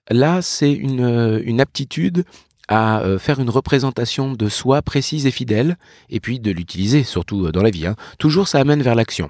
Là, 0.09 0.41
c'est 0.41 0.73
une 0.73 1.61
aptitude 1.61 2.23
à 2.67 3.01
euh, 3.01 3.17
faire 3.17 3.39
une 3.39 3.49
représentation 3.49 4.33
de 4.33 4.49
soi 4.49 4.81
précise 4.81 5.25
et 5.25 5.31
fidèle, 5.31 5.77
et 6.09 6.19
puis 6.19 6.39
de 6.39 6.51
l'utiliser, 6.51 7.03
surtout 7.03 7.45
euh, 7.45 7.51
dans 7.51 7.63
la 7.63 7.69
vie. 7.69 7.87
hein. 7.87 7.95
Toujours, 8.17 8.47
ça 8.47 8.59
amène 8.59 8.81
vers 8.81 8.95
l'action. 8.95 9.29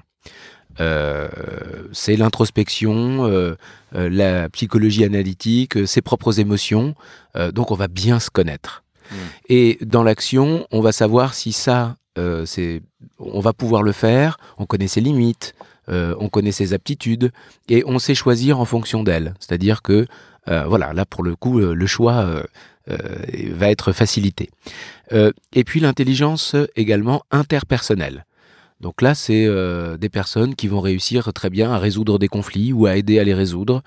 Euh, 0.80 1.28
c'est 1.92 2.16
l'introspection, 2.16 3.26
euh, 3.26 3.56
euh, 3.94 4.08
la 4.08 4.48
psychologie 4.48 5.04
analytique, 5.04 5.76
euh, 5.76 5.86
ses 5.86 6.02
propres 6.02 6.38
émotions. 6.38 6.94
Euh, 7.36 7.50
donc, 7.50 7.70
on 7.70 7.74
va 7.74 7.88
bien 7.88 8.20
se 8.20 8.30
connaître. 8.30 8.84
Mm. 9.10 9.14
Et 9.48 9.78
dans 9.82 10.04
l'action, 10.04 10.66
on 10.70 10.80
va 10.80 10.92
savoir 10.92 11.34
si 11.34 11.52
ça, 11.52 11.96
euh, 12.16 12.44
c'est, 12.46 12.82
on 13.18 13.40
va 13.40 13.52
pouvoir 13.52 13.82
le 13.82 13.92
faire. 13.92 14.38
On 14.56 14.66
connaît 14.66 14.88
ses 14.88 15.00
limites, 15.00 15.54
euh, 15.88 16.14
on 16.20 16.28
connaît 16.28 16.52
ses 16.52 16.74
aptitudes, 16.74 17.32
et 17.68 17.82
on 17.86 17.98
sait 17.98 18.14
choisir 18.14 18.60
en 18.60 18.64
fonction 18.64 19.02
d'elles. 19.02 19.34
C'est-à-dire 19.40 19.82
que, 19.82 20.06
euh, 20.48 20.64
voilà, 20.66 20.92
là 20.92 21.04
pour 21.04 21.24
le 21.24 21.34
coup, 21.34 21.58
le 21.58 21.86
choix 21.86 22.44
va 23.52 23.70
être 23.70 23.92
facilité. 23.92 24.50
Euh, 25.12 25.32
et 25.54 25.64
puis 25.64 25.80
l'intelligence 25.80 26.54
également 26.76 27.22
interpersonnelle. 27.30 28.24
Donc 28.80 29.02
là, 29.02 29.14
c'est 29.14 29.44
euh, 29.46 29.96
des 29.96 30.08
personnes 30.08 30.54
qui 30.54 30.68
vont 30.68 30.80
réussir 30.80 31.32
très 31.32 31.50
bien 31.50 31.72
à 31.72 31.78
résoudre 31.78 32.18
des 32.18 32.28
conflits 32.28 32.72
ou 32.72 32.86
à 32.86 32.96
aider 32.96 33.18
à 33.18 33.24
les 33.24 33.34
résoudre, 33.34 33.82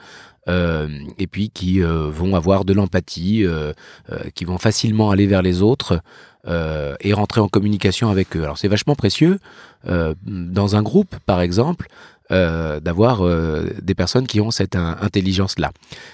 euh, 0.49 0.89
et 1.17 1.27
puis 1.27 1.49
qui 1.49 1.81
euh, 1.81 2.09
vont 2.09 2.35
avoir 2.35 2.65
de 2.65 2.73
l'empathie, 2.73 3.45
euh, 3.45 3.71
euh, 4.11 4.17
qui 4.35 4.43
vont 4.43 4.57
facilement 4.57 5.11
aller 5.11 5.27
vers 5.27 5.43
les 5.43 5.61
autres 5.61 6.01
euh, 6.47 6.95
et 6.99 7.13
rentrer 7.13 7.39
en 7.39 7.47
communication 7.47 8.09
avec 8.09 8.35
eux. 8.35 8.43
Alors 8.43 8.57
c'est 8.57 8.67
vachement 8.67 8.95
précieux 8.95 9.39
euh, 9.87 10.13
dans 10.25 10.75
un 10.75 10.81
groupe, 10.81 11.15
par 11.25 11.39
exemple, 11.41 11.87
euh, 12.31 12.79
d'avoir 12.79 13.25
euh, 13.25 13.67
des 13.81 13.93
personnes 13.95 14.25
qui 14.27 14.39
ont 14.41 14.51
cette 14.51 14.75
in- 14.75 14.97
intelligence-là. 15.01 15.71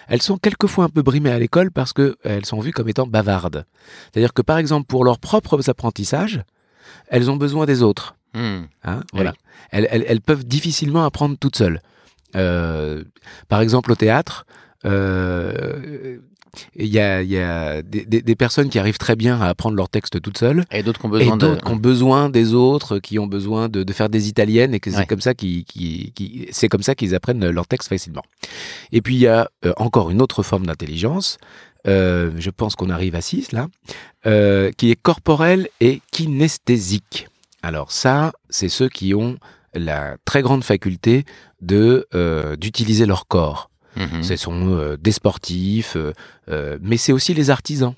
Elles 0.07 0.21
sont 0.21 0.37
quelquefois 0.37 0.85
un 0.85 0.89
peu 0.89 1.01
brimées 1.03 1.31
à 1.31 1.39
l'école 1.39 1.71
parce 1.71 1.93
qu'elles 1.93 2.45
sont 2.45 2.59
vues 2.59 2.71
comme 2.71 2.89
étant 2.89 3.05
bavardes. 3.07 3.65
C'est-à-dire 4.11 4.33
que, 4.33 4.41
par 4.41 4.57
exemple, 4.57 4.87
pour 4.87 5.05
leurs 5.05 5.19
propres 5.19 5.69
apprentissages, 5.69 6.41
elles 7.07 7.29
ont 7.29 7.35
besoin 7.37 7.65
des 7.65 7.83
autres. 7.83 8.15
Hmm. 8.33 8.63
Hein, 8.83 9.01
voilà. 9.13 9.33
Elles, 9.71 9.87
elles- 9.91 10.05
elles 10.07 10.21
peuvent 10.21 10.45
difficilement 10.45 11.05
apprendre 11.05 11.37
toutes 11.39 11.55
seules. 11.55 11.81
Euh, 12.35 13.03
par 13.47 13.61
exemple, 13.61 13.91
au 13.91 13.95
théâtre, 13.95 14.45
euh, 14.85 16.17
il 16.75 16.87
y 16.87 16.99
a, 16.99 17.21
il 17.21 17.29
y 17.29 17.37
a 17.39 17.81
des, 17.81 18.05
des- 18.05 18.21
des 18.21 18.35
personnes 18.35 18.69
qui 18.69 18.79
arrivent 18.79 18.97
très 18.97 19.15
bien 19.15 19.39
à 19.41 19.47
apprendre 19.47 19.75
leur 19.75 19.89
texte 19.89 20.21
toutes 20.21 20.37
seules, 20.37 20.63
Et 20.71 20.83
d'autres 20.83 20.99
qui 20.99 21.05
ont 21.07 21.09
et 21.15 21.19
besoin 21.19 21.37
de. 21.37 21.47
d'autres 21.47 21.63
qui 21.65 21.71
ont 21.71 21.75
besoin 21.75 22.29
des 22.29 22.53
autres, 22.53 22.99
qui 22.99 23.19
ont 23.19 23.27
besoin 23.27 23.69
de, 23.69 23.83
de 23.83 23.93
faire 23.93 24.09
des 24.09 24.27
italiennes, 24.29 24.73
et 24.73 24.79
que 24.79 24.89
c'est 24.91 24.97
Ouais. 24.97 25.05
comme 25.05 25.21
ça 25.21 25.33
qu'ils 25.33 25.63
qui, 25.65 26.11
qui- 26.15 26.47
c'est 26.51 26.67
comme 26.69 26.83
ça 26.83 26.95
qu'ils 26.95 27.13
apprennent 27.15 27.47
leur 27.49 27.67
texte 27.67 27.89
facilement. 27.89 28.23
Et 28.91 29.01
puis 29.01 29.15
il 29.15 29.21
y 29.21 29.27
a 29.27 29.49
euh, 29.65 29.73
encore 29.77 30.09
une 30.11 30.21
autre 30.21 30.43
forme 30.43 30.65
d'intelligence. 30.65 31.37
euh, 31.87 32.31
je 32.37 32.49
pense 32.49 32.75
qu'on 32.75 32.89
arrive 32.89 33.15
à 33.15 33.21
6 33.21 33.53
là, 33.53 33.67
euh, 34.25 34.71
qui 34.75 34.91
est 34.91 34.95
corporelle 35.01 35.69
et 35.79 36.01
kinesthésique. 36.11 37.27
Alors 37.63 37.91
ça, 37.91 38.33
c'est 38.49 38.69
ceux 38.69 38.89
qui 38.89 39.13
ont 39.13 39.37
la 39.73 40.17
très 40.25 40.41
grande 40.41 40.63
faculté 40.63 41.23
de 41.61 42.07
d'utiliser 42.59 43.05
leur 43.05 43.27
corps. 43.27 43.69
Mhm. 43.97 44.23
Ce 44.23 44.35
sont 44.35 44.69
euh, 44.69 44.95
des 44.97 45.11
sportifs, 45.11 45.95
euh, 45.97 46.13
euh, 46.49 46.77
mais 46.81 46.97
c'est 46.97 47.11
aussi 47.11 47.33
les 47.33 47.49
artisans 47.49 47.93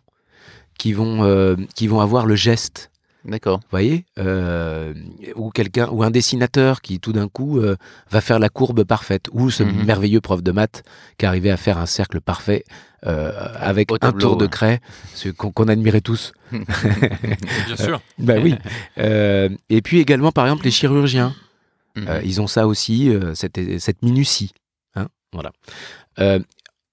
qui 0.77 0.93
vont 0.93 1.23
euh, 1.23 1.55
qui 1.75 1.87
vont 1.87 1.99
avoir 2.01 2.25
le 2.25 2.35
geste. 2.35 2.89
D'accord. 3.25 3.57
Vous 3.59 3.67
voyez 3.71 4.05
Euh, 4.17 4.93
Ou 5.35 5.49
quelqu'un, 5.49 5.89
ou 5.91 6.03
un 6.03 6.09
dessinateur 6.09 6.79
qui 6.81 7.01
tout 7.01 7.11
d'un 7.11 7.27
coup 7.27 7.59
euh, 7.59 7.75
va 8.09 8.21
faire 8.21 8.39
la 8.39 8.47
courbe 8.47 8.85
parfaite, 8.85 9.25
ou 9.33 9.49
ce 9.49 9.63
Mhm. 9.63 9.83
merveilleux 9.85 10.21
prof 10.21 10.41
de 10.41 10.51
maths 10.53 10.83
qui 11.17 11.25
arrivait 11.25 11.49
à 11.51 11.57
faire 11.57 11.77
un 11.77 11.85
cercle 11.85 12.21
parfait 12.21 12.63
euh, 13.05 13.31
avec 13.59 13.89
un 14.01 14.13
tour 14.13 14.37
de 14.37 14.47
craie, 14.47 14.79
ce 15.15 15.27
qu'on 15.29 15.51
qu'on 15.51 15.67
admirait 15.67 15.99
tous. 16.01 16.31
Bien 16.51 17.75
sûr. 17.75 18.01
Bah 18.17 18.35
oui. 18.41 18.55
Euh, 18.99 19.49
et 19.69 19.81
puis 19.81 19.99
également, 19.99 20.31
par 20.31 20.45
exemple, 20.45 20.63
les 20.63 20.71
chirurgiens. 20.71 21.33
Mhm. 21.97 22.05
Euh, 22.07 22.21
ils 22.23 22.39
ont 22.39 22.47
ça 22.47 22.67
aussi, 22.67 23.09
euh, 23.09 23.33
cette, 23.35 23.59
cette 23.79 24.01
minutie. 24.01 24.51
Voilà. 25.33 25.51
Euh, 26.19 26.39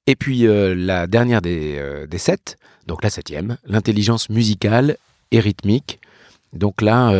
et 0.06 0.14
puis 0.16 0.46
euh, 0.46 0.74
la 0.74 1.06
dernière 1.06 1.42
des, 1.42 1.76
euh, 1.78 2.06
des 2.06 2.18
sept, 2.18 2.56
donc 2.86 3.02
la 3.02 3.10
septième, 3.10 3.56
l'intelligence 3.66 4.28
musicale 4.30 4.96
et 5.30 5.40
rythmique. 5.40 5.98
Donc 6.52 6.80
là, 6.80 7.12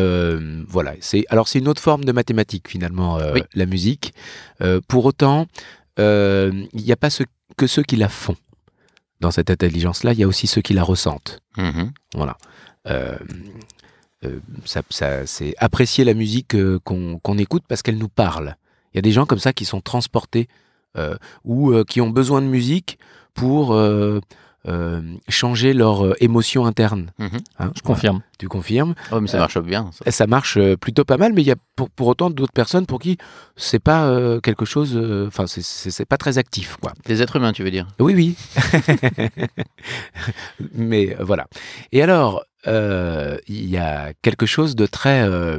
voilà. 0.69 0.95
C'est 1.01 1.25
alors 1.29 1.47
c'est 1.49 1.59
une 1.59 1.69
autre 1.69 1.83
forme 1.83 2.05
de 2.05 2.13
mathématiques 2.13 2.69
finalement, 2.69 3.19
Oui. 3.35 3.43
la 3.55 3.67
musique. 3.67 4.15
Pour 4.89 5.05
autant, 5.05 5.47
il 5.99 6.69
n'y 6.73 6.93
a 6.93 6.97
pas 6.97 7.09
que 7.57 7.67
ceux 7.67 7.83
qui 7.83 7.97
la 7.97 8.09
font. 8.09 8.37
Dans 9.21 9.31
cette 9.31 9.51
intelligence-là, 9.51 10.13
il 10.13 10.21
y 10.21 10.23
a 10.23 10.29
aussi 10.29 10.47
ceux 10.47 10.63
qui 10.63 10.73
la 10.75 10.85
ressentent. 10.85 11.41
Mhm. 11.59 11.91
Voilà. 12.15 12.37
Euh, 12.87 14.39
ça, 14.65 14.83
ça- 14.91 15.27
c'est 15.27 15.55
apprécier 15.59 16.05
la 16.05 16.15
musique 16.15 16.55
euh, 16.55 16.79
qu'on 16.85 17.19
qu'on 17.19 17.37
écoute 17.37 17.65
parce 17.69 17.83
qu'elle 17.83 17.99
nous 17.99 18.09
parle. 18.09 18.57
Il 18.93 18.97
y 18.97 19.01
a 19.01 19.03
des 19.03 19.13
gens 19.13 19.27
comme 19.27 19.39
ça 19.39 19.53
qui 19.53 19.65
sont 19.65 19.81
transportés 19.81 20.49
ou 21.45 21.73
euh, 21.73 21.85
qui 21.85 22.01
ont 22.01 22.11
besoin 22.11 22.41
de 22.43 22.47
musique 22.47 22.99
pour 23.35 23.75
euh, 23.75 24.21
euh, 24.69 25.01
changer 25.29 25.73
leur 25.75 26.05
euh, 26.05 26.15
émotion 26.21 26.67
interne. 26.67 27.13
Mhm. 27.19 27.29
hein. 27.61 27.71
Je 27.77 27.83
confirme. 27.83 28.23
Tu 28.39 28.49
confirmes 28.49 28.95
Oh, 29.13 29.21
mais 29.21 29.29
ça 29.29 29.37
Euh, 29.37 29.41
marche 29.41 29.59
bien. 29.61 29.91
ça. 29.93 30.11
Ça 30.11 30.27
marche 30.27 30.57
euh, 30.57 30.77
plutôt 30.77 31.05
pas 31.05 31.17
mal, 31.19 31.33
mais 31.35 31.43
il 31.43 31.47
y 31.47 31.53
a 31.53 31.57
pour, 31.77 31.89
pour 31.91 32.09
autant 32.09 32.31
d'autres 32.31 32.53
personnes 32.53 32.85
pour 32.87 32.99
qui 32.99 33.17
c'est 33.57 33.79
pas 33.79 34.07
euh, 34.07 34.41
quelque 34.41 34.65
chose. 34.65 34.97
euh, 34.97 35.29
Enfin, 35.29 35.47
c'est- 35.47 36.05
pas 36.05 36.17
très 36.19 36.39
actif, 36.39 36.77
quoi. 36.81 36.93
Des 37.05 37.23
êtres 37.23 37.37
humains, 37.37 37.53
tu 37.53 37.63
veux 37.63 37.71
dire? 37.71 37.87
Oui, 38.01 38.15
oui. 38.15 38.37
Mais 40.73 41.15
euh, 41.19 41.25
voilà. 41.25 41.47
Et 41.93 42.03
alors, 42.03 42.45
euh, 42.67 43.37
il 43.49 43.69
y 43.69 43.77
a 43.77 44.13
quelque 44.23 44.47
chose 44.47 44.77
de 44.77 44.87
très, 44.87 45.23
euh, 45.23 45.59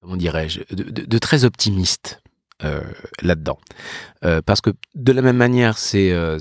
comment 0.00 0.16
dirais-je, 0.16 0.60
de, 0.74 0.82
de- 0.90 1.04
de 1.06 1.18
très 1.18 1.44
optimiste 1.44 2.21
euh, 2.64 2.80
là-dedans. 3.22 3.58
Euh, 4.24 4.40
parce 4.44 4.60
que 4.60 4.70
de 4.94 5.12
la 5.12 5.22
même 5.22 5.36
manière, 5.36 5.78
c'est 5.78 6.12
euh, 6.12 6.38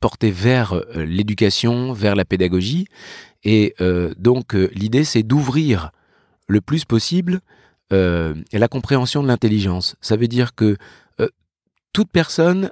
porté 0.00 0.30
vers 0.30 0.72
euh, 0.74 1.04
l'éducation, 1.04 1.92
vers 1.92 2.14
la 2.16 2.24
pédagogie. 2.24 2.86
Et 3.44 3.74
donc, 4.18 4.52
l'idée, 4.54 5.02
c'est 5.02 5.24
d'ouvrir 5.24 5.90
le 6.46 6.60
plus 6.60 6.84
possible 6.84 7.40
la 7.90 8.68
compréhension 8.70 9.20
de 9.22 9.26
l'intelligence. 9.28 9.96
Ça 10.00 10.16
veut 10.16 10.28
dire 10.28 10.54
que 10.54 10.76
toute 11.92 12.08
personne 12.10 12.70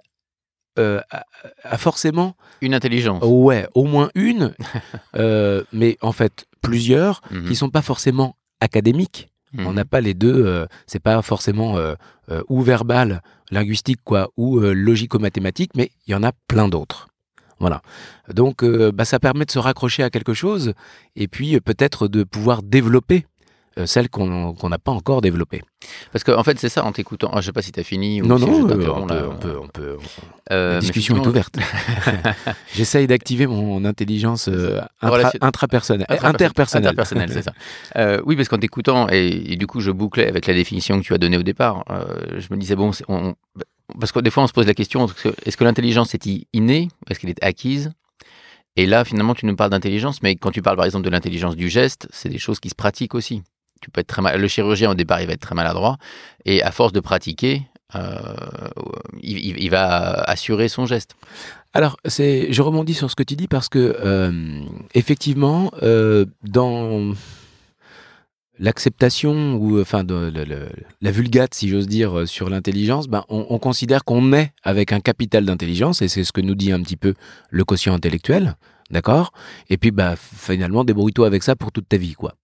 euh, 0.78 1.00
a, 1.10 1.24
a 1.64 1.76
forcément 1.76 2.36
Une 2.60 2.74
intelligence. 2.74 3.22
Ouais, 3.26 3.66
au 3.74 3.84
moins 3.84 4.10
une, 4.14 4.54
euh, 5.16 5.64
mais 5.72 5.98
en 6.00 6.12
fait 6.12 6.46
plusieurs, 6.62 7.20
Mhm. 7.30 7.48
qui 7.48 7.56
sont 7.56 7.70
pas 7.70 7.82
forcément 7.82 8.36
académiques. 8.60 9.29
Mhm. 9.52 9.66
On 9.66 9.72
n'a 9.72 9.84
pas 9.84 10.00
les 10.00 10.14
deux. 10.14 10.44
euh, 10.46 10.66
c'est 10.86 11.02
pas 11.02 11.20
forcément 11.22 11.76
euh, 11.76 11.94
euh, 12.30 12.42
ou 12.48 12.62
verbal, 12.62 13.22
linguistique 13.50 14.00
quoi, 14.04 14.30
ou 14.36 14.58
euh, 14.60 14.72
logico-mathématique, 14.72 15.72
mais 15.76 15.90
il 16.06 16.12
y 16.12 16.14
en 16.14 16.22
a 16.22 16.32
plein 16.48 16.68
d'autres. 16.68 17.08
Voilà. 17.58 17.82
Donc, 18.32 18.62
euh, 18.64 18.90
bah, 18.90 19.04
ça 19.04 19.18
permet 19.18 19.44
de 19.44 19.50
se 19.50 19.58
raccrocher 19.58 20.02
à 20.02 20.08
quelque 20.10 20.32
chose 20.32 20.72
et 21.16 21.28
puis 21.28 21.56
euh, 21.56 21.60
peut-être 21.60 22.08
de 22.08 22.24
pouvoir 22.24 22.62
développer 22.62 23.26
euh, 23.80 23.86
celle 23.86 24.08
qu'on 24.08 24.54
n'a 24.68 24.78
pas 24.78 24.92
encore 24.92 25.20
développée. 25.20 25.62
Parce 26.12 26.24
qu'en 26.24 26.38
en 26.38 26.44
fait, 26.44 26.58
c'est 26.58 26.68
ça, 26.68 26.84
en 26.84 26.92
t'écoutant. 26.92 27.30
Ah, 27.32 27.40
je 27.40 27.46
sais 27.46 27.52
pas 27.52 27.62
si 27.62 27.72
t'as 27.72 27.82
fini 27.82 28.22
ou 28.22 28.26
Non, 28.26 28.36
si 28.38 28.44
non, 28.46 28.68
je 28.68 28.74
euh, 28.74 28.92
on, 28.92 29.06
peut, 29.06 29.28
on 29.30 29.36
peut, 29.36 29.58
on 29.62 29.68
peut- 29.68 29.96
Euh, 30.52 30.74
La 30.74 30.80
discussion 30.80 31.16
est 31.22 31.26
ouverte. 31.26 31.56
J'essaye 32.74 33.06
d'activer 33.06 33.46
mon 33.46 33.84
intelligence 33.84 34.48
euh, 34.48 34.80
intra- 35.02 35.32
intrapersonnelle, 35.40 36.06
Intraperson- 36.08 36.26
interpersonnelle. 36.26 36.86
Interpersonnel, 36.88 37.30
c'est 37.32 37.42
ça. 37.42 38.20
Oui, 38.24 38.36
parce 38.36 38.48
qu'en 38.48 38.58
t'écoutant, 38.58 39.08
et, 39.10 39.52
et 39.52 39.56
du 39.56 39.66
coup, 39.66 39.80
je 39.80 39.90
bouclais 39.90 40.26
avec 40.28 40.46
la 40.46 40.54
définition 40.54 40.98
que 41.00 41.04
tu 41.04 41.14
as 41.14 41.18
donnée 41.18 41.36
au 41.36 41.42
départ, 41.42 41.84
je 42.36 42.46
me 42.52 42.56
disais, 42.58 42.76
bon, 42.76 42.90
on- 43.08 43.34
parce 43.98 44.12
que 44.12 44.20
des 44.20 44.30
fois, 44.30 44.44
on 44.44 44.46
se 44.46 44.52
pose 44.52 44.66
la 44.66 44.74
question, 44.74 45.06
est-ce 45.46 45.56
que, 45.56 45.64
l'intelligence 45.64 46.14
est 46.14 46.24
innée? 46.52 46.88
Est-ce 47.08 47.18
qu'elle 47.20 47.30
est 47.30 47.42
acquise? 47.42 47.92
Et 48.76 48.86
là, 48.86 49.04
finalement, 49.04 49.34
tu 49.34 49.46
nous 49.46 49.56
parles 49.56 49.70
d'intelligence, 49.70 50.22
mais 50.22 50.36
quand 50.36 50.52
tu 50.52 50.62
parles, 50.62 50.76
par 50.76 50.84
exemple, 50.86 51.04
de 51.04 51.10
l'intelligence 51.10 51.56
du 51.56 51.68
geste, 51.68 52.06
c'est 52.12 52.28
des 52.28 52.38
choses 52.38 52.60
qui 52.60 52.68
se 52.68 52.74
pratiquent 52.76 53.16
aussi. 53.16 53.42
Tu 53.80 53.90
peux 53.90 54.00
être 54.00 54.06
très 54.06 54.22
mal... 54.22 54.40
Le 54.40 54.48
chirurgien, 54.48 54.90
au 54.90 54.94
départ, 54.94 55.20
il 55.20 55.26
va 55.26 55.32
être 55.32 55.40
très 55.40 55.54
maladroit, 55.54 55.96
et 56.44 56.62
à 56.62 56.70
force 56.70 56.92
de 56.92 57.00
pratiquer, 57.00 57.62
euh, 57.94 58.34
il, 59.22 59.70
va 59.70 60.12
assurer 60.12 60.68
son 60.68 60.86
geste. 60.86 61.16
Alors, 61.72 61.96
c'est, 62.04 62.52
je 62.52 62.62
rebondis 62.62 62.94
sur 62.94 63.10
ce 63.10 63.16
que 63.16 63.22
tu 63.22 63.36
dis 63.36 63.48
parce 63.48 63.68
que, 63.68 63.96
euh, 64.04 64.60
effectivement, 64.94 65.72
euh, 65.82 66.24
dans 66.42 67.12
l'acceptation 68.58 69.54
ou 69.54 69.80
enfin 69.80 70.04
de, 70.04 70.32
la 71.00 71.10
vulgate, 71.10 71.54
si 71.54 71.68
j'ose 71.68 71.88
dire, 71.88 72.28
sur 72.28 72.50
l'intelligence, 72.50 73.08
ben, 73.08 73.24
on, 73.28 73.46
on 73.48 73.58
considère 73.58 74.04
qu'on 74.04 74.32
est 74.32 74.52
avec 74.62 74.92
un 74.92 75.00
capital 75.00 75.44
d'intelligence 75.44 76.02
et 76.02 76.08
c'est 76.08 76.24
ce 76.24 76.32
que 76.32 76.40
nous 76.40 76.54
dit 76.54 76.72
un 76.72 76.82
petit 76.82 76.96
peu 76.96 77.14
le 77.50 77.64
quotient 77.64 77.94
intellectuel, 77.94 78.56
d'accord? 78.90 79.32
Et 79.68 79.78
puis, 79.78 79.90
bah, 79.90 80.14
finalement, 80.16 80.84
débrouille-toi 80.84 81.26
avec 81.26 81.42
ça 81.42 81.56
pour 81.56 81.72
toute 81.72 81.88
ta 81.88 81.96
vie, 81.96 82.14
quoi. 82.14 82.34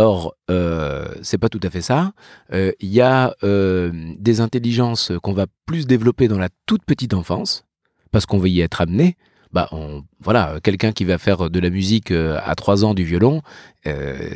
Or, 0.00 0.34
euh, 0.48 1.08
c'est 1.22 1.38
pas 1.38 1.48
tout 1.48 1.58
à 1.64 1.70
fait 1.70 1.80
ça. 1.82 2.12
Euh, 2.52 2.70
Il 2.78 2.88
y 2.90 3.00
a 3.00 3.34
euh, 3.42 3.90
des 4.18 4.40
intelligences 4.40 5.10
qu'on 5.22 5.32
va 5.32 5.46
plus 5.66 5.86
développer 5.88 6.28
dans 6.28 6.38
la 6.38 6.48
toute 6.66 6.84
petite 6.84 7.14
enfance, 7.14 7.64
parce 8.12 8.24
qu'on 8.24 8.38
va 8.38 8.46
y 8.48 8.60
être 8.60 8.80
amené. 8.80 9.16
Bah, 9.52 9.66
on, 9.72 10.04
voilà, 10.20 10.60
quelqu'un 10.62 10.92
qui 10.92 11.04
va 11.04 11.18
faire 11.18 11.50
de 11.50 11.58
la 11.58 11.70
musique 11.70 12.10
euh, 12.12 12.38
à 12.44 12.54
3 12.54 12.84
ans 12.84 12.94
du 12.94 13.02
violon, 13.02 13.42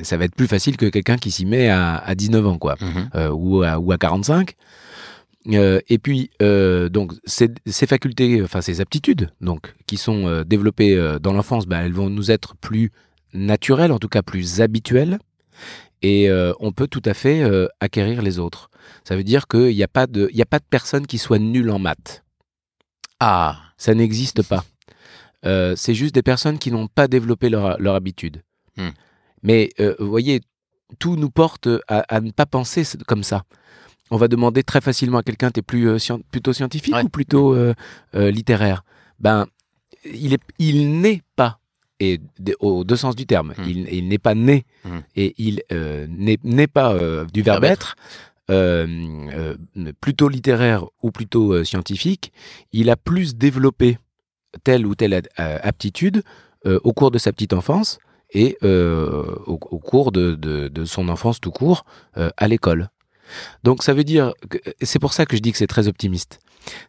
ça 0.03 0.17
va 0.17 0.25
être 0.25 0.35
plus 0.35 0.47
facile 0.49 0.77
que 0.79 0.87
quelqu'un 0.87 1.17
qui 1.19 1.31
s'y 1.31 1.45
met 1.47 1.69
à, 1.69 1.97
à 1.97 2.15
19 2.15 2.47
ans, 2.47 2.59
quoi, 2.59 2.77
Mhm. 2.81 3.31
ou, 3.33 3.63
à, 3.63 3.79
ou 3.79 3.93
à 3.93 3.99
45. 3.99 4.55
Euh, 5.49 5.81
et 5.89 5.99
puis, 5.99 6.31
euh, 6.41 6.89
donc, 6.89 7.13
ces, 7.25 7.51
ces 7.67 7.87
facultés, 7.87 8.43
enfin, 8.43 8.61
ces 8.63 8.81
aptitudes, 8.81 9.31
donc, 9.41 9.75
qui 9.87 9.97
sont 9.97 10.27
euh, 10.27 10.45
développées 10.45 10.97
dans 11.21 11.33
l'enfance, 11.33 11.67
bah, 11.67 11.83
elles 11.85 11.93
vont 11.93 12.09
nous 12.11 12.31
être 12.31 12.57
plus 12.57 12.91
naturelles, 13.35 13.93
en 13.93 13.99
tout 13.99 14.09
cas 14.09 14.23
plus 14.23 14.61
habituelles, 14.61 15.19
et 16.03 16.29
euh, 16.31 16.53
on 16.61 16.73
peut 16.73 16.87
tout 16.89 17.03
à 17.05 17.15
fait 17.15 17.43
euh, 17.43 17.69
acquérir 17.81 18.23
les 18.23 18.39
autres. 18.39 18.71
Ça 19.05 19.17
veut 19.17 19.25
dire 19.25 19.47
qu'il 19.49 19.75
n'y 19.75 19.83
a, 19.83 19.89
pas 19.89 20.07
de- 20.07 20.29
y 20.33 20.43
a 20.43 20.47
pas 20.47 20.59
de 20.59 20.65
personne 20.69 21.07
qui 21.07 21.19
soit 21.19 21.39
nulle 21.39 21.71
en 21.71 21.79
maths. 21.79 22.23
Ah, 23.21 23.59
Ça 23.77 23.95
n'existe 23.95 24.43
pas. 24.47 24.65
Euh, 25.45 25.75
c'est 25.77 25.95
juste 25.95 26.15
des 26.15 26.23
personnes 26.23 26.59
qui 26.59 26.71
n'ont 26.71 26.87
pas 26.89 27.09
développé 27.09 27.49
leur, 27.49 27.81
leur 27.81 27.95
habitude. 27.95 28.43
Hmm. 28.77 28.91
Mais 29.43 29.71
vous 29.99 30.09
voyez, 30.09 30.41
tout 30.99 31.17
nous 31.17 31.31
porte 31.31 31.69
à, 31.89 32.05
à 32.09 32.21
ne 32.21 32.31
pas 32.31 32.47
penser 32.47 32.85
comme 33.07 33.25
ça. 33.25 33.43
On 34.11 34.17
va 34.17 34.29
demander 34.29 34.63
très 34.63 34.81
facilement 34.81 35.19
à 35.19 35.23
quelqu'un, 35.23 35.51
t'es 35.51 35.63
plus 35.63 35.97
scien- 35.99 36.21
plutôt 36.31 36.53
scientifique 36.53 36.95
Ouais. 36.95 37.03
ou 37.05 37.09
plutôt 37.09 37.57
littéraire? 38.15 38.85
Ben, 39.19 39.47
il 40.05 40.33
est, 40.35 40.43
il 40.59 41.01
n'est 41.01 41.23
pas, 41.37 41.59
et 42.05 42.21
aux 42.61 42.85
deux 42.85 42.97
sens 43.05 43.15
du 43.17 43.27
terme, 43.27 43.51
Mm. 43.59 43.63
il, 43.71 43.79
il 43.99 44.09
n'est 44.09 44.19
pas 44.29 44.35
né 44.35 44.65
Mm. 44.85 44.99
et 45.17 45.29
il 45.39 45.63
euh, 45.73 46.07
n'est 46.45 46.67
pas 46.79 46.93
euh, 46.95 47.25
du 47.33 47.43
verbe 47.43 47.65
être. 47.65 47.95
euh, 48.51 49.57
plutôt 50.01 50.29
littéraire 50.29 50.85
ou 51.03 51.11
plutôt 51.11 51.65
scientifique, 51.65 52.33
il 52.73 52.91
a 52.91 52.97
plus 52.97 53.37
développé 53.37 53.99
telle 54.65 54.87
ou 54.87 54.95
telle 54.95 55.15
aptitude 55.37 56.23
au 56.65 56.93
cours 56.93 57.11
de 57.11 57.19
sa 57.19 57.33
petite 57.33 57.53
enfance 57.53 57.99
et 58.33 58.57
au, 58.63 59.59
au 59.77 59.79
cours 59.79 60.13
de, 60.13 60.35
de- 60.35 60.69
de 60.69 60.85
son 60.85 61.09
enfance 61.09 61.41
tout 61.41 61.51
court 61.51 61.85
à 62.15 62.49
l'école. 62.49 62.89
Donc 63.65 63.83
ça 63.83 63.95
veut 63.95 64.05
dire, 64.05 64.33
c'est 64.83 64.99
pour 64.99 65.13
ça 65.13 65.25
que 65.27 65.37
je 65.37 65.43
dis 65.43 65.53
que 65.53 65.59
c'est 65.59 65.67
très 65.77 65.89
optimiste. 65.89 66.41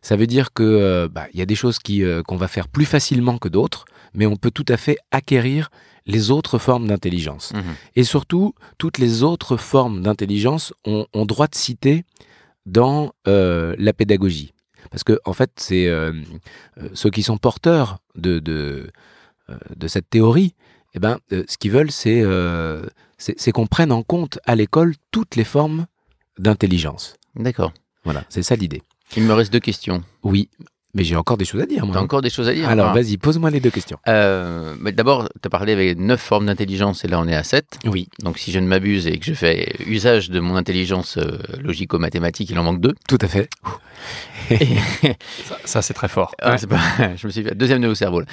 Ça 0.02 0.16
veut 0.16 0.28
dire 0.28 0.54
que 0.54 1.08
bah, 1.08 1.28
il 1.34 1.40
y 1.40 1.42
a 1.42 1.46
des 1.46 1.56
choses 1.56 1.80
qui 1.80 2.04
euh, 2.04 2.22
qu'on 2.22 2.36
va 2.38 2.48
faire 2.48 2.68
plus 2.68 2.86
facilement 2.86 3.38
que 3.38 3.48
d'autres, 3.50 3.86
mais 4.14 4.26
on 4.26 4.36
peut 4.36 4.52
tout 4.52 4.66
à 4.68 4.78
fait 4.78 4.98
acquérir 5.12 5.70
les 6.06 6.32
autres 6.32 6.58
formes 6.58 6.88
d'intelligence. 6.88 7.54
Mhm. 7.54 7.64
Et 7.96 8.04
surtout, 8.04 8.54
toutes 8.78 8.98
les 8.98 9.24
autres 9.24 9.58
formes 9.58 10.02
d'intelligence 10.02 10.74
ont, 10.86 11.08
ont 11.14 11.26
droit 11.26 11.48
de 11.48 11.56
citer 11.56 12.04
dans 12.66 13.14
euh, 13.28 13.76
la 13.78 13.94
pédagogie. 13.94 14.54
Parce 14.92 15.04
que, 15.04 15.20
en 15.26 15.34
fait, 15.34 15.52
c'est 15.58 15.88
euh, 15.88 16.12
euh, 16.78 16.90
ceux 16.94 17.10
qui 17.10 17.24
sont 17.24 17.38
porteurs 17.38 18.00
de, 18.16 18.40
de, 18.40 18.90
de 19.76 19.88
cette 19.88 20.10
théorie, 20.10 20.56
eh 20.94 21.00
ben, 21.00 21.20
euh, 21.32 21.44
ce 21.48 21.58
qu'ils 21.58 21.72
veulent, 21.72 21.92
c'est 21.92 23.52
qu'on 23.52 23.68
prenne 23.68 23.92
en 23.92 24.04
compte 24.04 24.40
à 24.46 24.56
l'école 24.56 24.96
toutes 25.12 25.36
les 25.36 25.44
formes 25.44 25.88
d'intelligence. 26.38 27.16
D'accord. 27.36 27.74
Voilà, 28.04 28.26
c'est 28.30 28.44
ça 28.44 28.56
l'idée. 28.56 28.82
Il 29.16 29.24
me 29.24 29.34
reste 29.34 29.52
deux 29.54 29.60
questions. 29.60 30.04
Oui, 30.24 30.50
mais 30.94 31.04
j'ai 31.04 31.16
encore 31.16 31.38
des 31.38 31.46
choses 31.46 31.62
à 31.62 31.66
dire, 31.66 31.86
moi. 31.86 31.96
T'as 31.96 32.02
encore 32.02 32.22
des 32.22 32.30
choses 32.30 32.48
à 32.48 32.54
dire 32.54 32.70
Alors, 32.70 32.90
hein 32.90 32.94
vas-y, 32.94 33.18
pose-moi 33.18 33.50
les 33.50 33.60
deux 33.60 33.72
questions. 33.72 33.98
Euh, 34.08 34.76
mais 34.80 34.92
D'abord, 34.92 35.28
tu 35.42 35.48
as 35.48 35.50
parlé 35.50 35.74
avec 35.74 35.98
neuf 35.98 36.22
formes 36.22 36.46
d'intelligence 36.46 37.04
et 37.04 37.08
là 37.08 37.20
on 37.20 37.28
est 37.28 37.36
à 37.36 37.44
7. 37.44 37.80
Oui, 37.86 38.08
Donc 38.20 38.38
si 38.38 38.52
je 38.52 38.60
ne 38.60 38.68
m'abuse 38.68 39.08
et 39.08 39.18
que 39.18 39.26
je 39.26 39.34
fais 39.34 39.74
usage 39.88 40.30
de 40.30 40.40
mon 40.40 40.56
intelligence 40.56 41.18
euh, 41.18 41.38
logico-mathématique, 41.62 42.50
il 42.50 42.60
en 42.60 42.64
manque 42.64 42.80
deux. 42.82 42.94
tout 43.08 43.18
à 43.22 43.28
fait. 43.28 43.50
Ça, 45.46 45.56
ça, 45.64 45.82
c'est 45.82 45.94
très 45.94 46.10
fort. 46.10 46.36
Ah, 46.42 46.58
c'est 46.58 46.68
pas- 46.68 46.78
je 47.16 47.26
me 47.28 47.32
suis 47.32 47.44
fait 47.44 47.56
deuxième 47.56 47.80
nœud 47.82 47.90
au 47.90 47.96
cerveau. 47.96 48.20
là. 48.20 48.26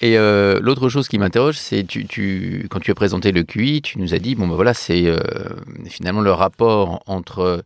Et 0.00 0.16
euh, 0.16 0.58
l'autre 0.62 0.88
chose 0.88 1.08
qui 1.08 1.18
m'interroge, 1.18 1.56
c'est 1.58 1.84
tu, 1.86 2.06
tu, 2.06 2.66
quand 2.70 2.80
tu 2.80 2.90
as 2.90 2.94
présenté 2.94 3.32
le 3.32 3.42
QI, 3.42 3.82
tu 3.82 3.98
nous 3.98 4.14
as 4.14 4.18
dit 4.18 4.34
bon 4.34 4.48
ben 4.48 4.54
voilà, 4.54 4.72
c'est 4.74 5.06
euh, 5.06 5.18
finalement 5.86 6.22
le 6.22 6.32
rapport 6.32 7.02
entre 7.06 7.62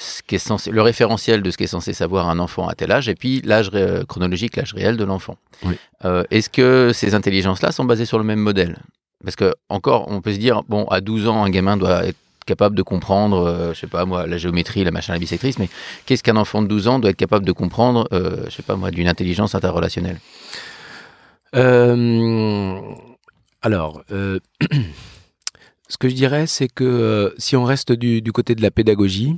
ce 0.00 0.22
qui 0.22 0.36
est 0.36 0.38
censé, 0.38 0.70
le 0.70 0.80
référentiel 0.80 1.42
de 1.42 1.50
ce 1.50 1.58
qui 1.58 1.64
est 1.64 1.68
censé 1.68 1.92
savoir 1.92 2.28
un 2.30 2.38
enfant 2.38 2.66
à 2.66 2.74
tel 2.74 2.90
âge 2.90 3.08
et 3.08 3.14
puis 3.14 3.42
l'âge 3.44 3.70
chronologique, 4.08 4.56
l'âge 4.56 4.72
réel 4.72 4.96
de 4.96 5.04
l'enfant. 5.04 5.36
Oui. 5.64 5.76
Euh, 6.04 6.24
Est-ce 6.30 6.48
que 6.48 6.92
ces 6.94 7.14
intelligences-là 7.14 7.70
sont 7.70 7.84
basées 7.84 8.06
sur 8.06 8.18
le 8.18 8.24
même 8.24 8.38
modèle? 8.40 8.78
Parce 9.22 9.36
que 9.36 9.54
encore, 9.68 10.06
on 10.08 10.22
peut 10.22 10.32
se 10.32 10.38
dire 10.38 10.62
bon, 10.68 10.86
à 10.86 11.02
12 11.02 11.28
ans, 11.28 11.44
un 11.44 11.50
gamin 11.50 11.76
doit 11.76 12.06
être 12.06 12.16
capable 12.46 12.74
de 12.74 12.82
comprendre, 12.82 13.46
euh, 13.46 13.74
je 13.74 13.80
sais 13.80 13.86
pas 13.86 14.06
moi, 14.06 14.26
la 14.26 14.38
géométrie, 14.38 14.82
la 14.82 14.90
machin, 14.90 15.12
la 15.12 15.18
bisectrice, 15.18 15.58
mais 15.58 15.68
qu'est-ce 16.06 16.22
qu'un 16.22 16.36
enfant 16.36 16.62
de 16.62 16.68
12 16.68 16.88
ans 16.88 16.98
doit 16.98 17.10
être 17.10 17.16
capable 17.16 17.44
de 17.44 17.52
comprendre, 17.52 18.08
euh, 18.12 18.44
je 18.46 18.50
sais 18.50 18.62
pas 18.62 18.76
moi, 18.76 18.90
d'une 18.90 19.06
intelligence 19.06 19.54
interrelationnelle? 19.54 20.18
Euh, 21.54 22.80
alors, 23.60 24.02
euh, 24.10 24.38
ce 25.88 25.98
que 25.98 26.08
je 26.08 26.14
dirais, 26.14 26.46
c'est 26.46 26.68
que 26.68 27.34
si 27.36 27.54
on 27.56 27.64
reste 27.64 27.92
du, 27.92 28.22
du 28.22 28.32
côté 28.32 28.54
de 28.54 28.62
la 28.62 28.70
pédagogie, 28.70 29.36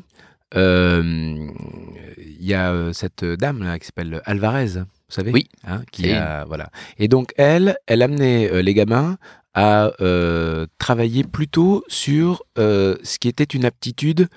il 0.54 2.44
y 2.44 2.54
a 2.54 2.72
euh, 2.72 2.92
cette 2.92 3.24
dame 3.24 3.62
là 3.62 3.78
qui 3.78 3.86
s'appelle 3.86 4.20
Alvarez, 4.24 4.66
vous 4.76 4.84
savez 5.08 5.32
Oui. 5.32 5.48
Hein, 5.64 5.82
qui 5.92 6.08
Et- 6.08 6.14
a, 6.14 6.44
voilà. 6.44 6.70
Et 6.98 7.08
donc 7.08 7.32
elle, 7.36 7.76
elle 7.86 8.02
amenait 8.02 8.50
euh, 8.50 8.62
les 8.62 8.74
gamins 8.74 9.16
à 9.54 9.92
euh, 10.00 10.66
travailler 10.78 11.24
plutôt 11.24 11.84
sur 11.88 12.42
euh, 12.58 12.96
ce 13.02 13.18
qui 13.18 13.28
était 13.28 13.44
une 13.44 13.64
aptitude 13.64 14.28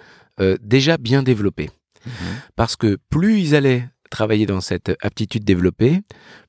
euh, 0.42 0.58
déjà 0.62 0.98
bien 0.98 1.24
développée. 1.24 1.70
Parce 2.56 2.76
que 2.76 2.98
plus 3.10 3.40
ils 3.40 3.56
allaient 3.56 3.88
travailler 4.12 4.46
dans 4.46 4.62
cette 4.62 4.96
aptitude 5.02 5.44
développée, 5.44 6.02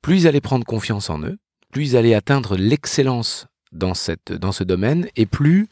plus 0.02 0.22
ils 0.22 0.28
allaient 0.28 0.42
prendre 0.42 0.66
confiance 0.66 1.08
en 1.08 1.20
eux, 1.22 1.38
plus 1.72 1.92
ils 1.92 1.96
allaient 1.96 2.14
atteindre 2.14 2.56
l'excellence 2.56 3.46
dans, 3.72 3.94
cette, 3.94 4.32
dans 4.32 4.52
ce 4.52 4.64
domaine, 4.64 5.08
et 5.16 5.24
plus, 5.24 5.68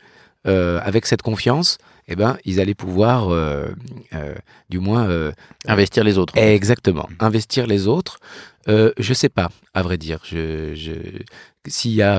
euh, 0.46 0.80
avec 0.82 1.06
cette 1.06 1.22
confiance, 1.22 1.78
eh 2.08 2.16
ben, 2.16 2.36
ils 2.44 2.60
allaient 2.60 2.74
pouvoir, 2.74 3.30
euh, 3.30 3.68
euh, 4.14 4.34
du 4.68 4.78
moins, 4.78 5.08
Investir 5.66 6.04
les 6.04 6.18
autres. 6.18 6.36
exactement, 6.36 7.08
investir 7.20 7.66
les 7.66 7.86
autres. 7.88 8.18
Je 8.66 9.12
sais 9.14 9.28
pas, 9.28 9.48
à 9.74 9.82
vrai 9.82 9.96
dire, 9.96 10.20
je, 10.24 10.74
je- 10.74 11.22
s'il 11.66 11.92
y 11.92 12.02
a 12.02 12.18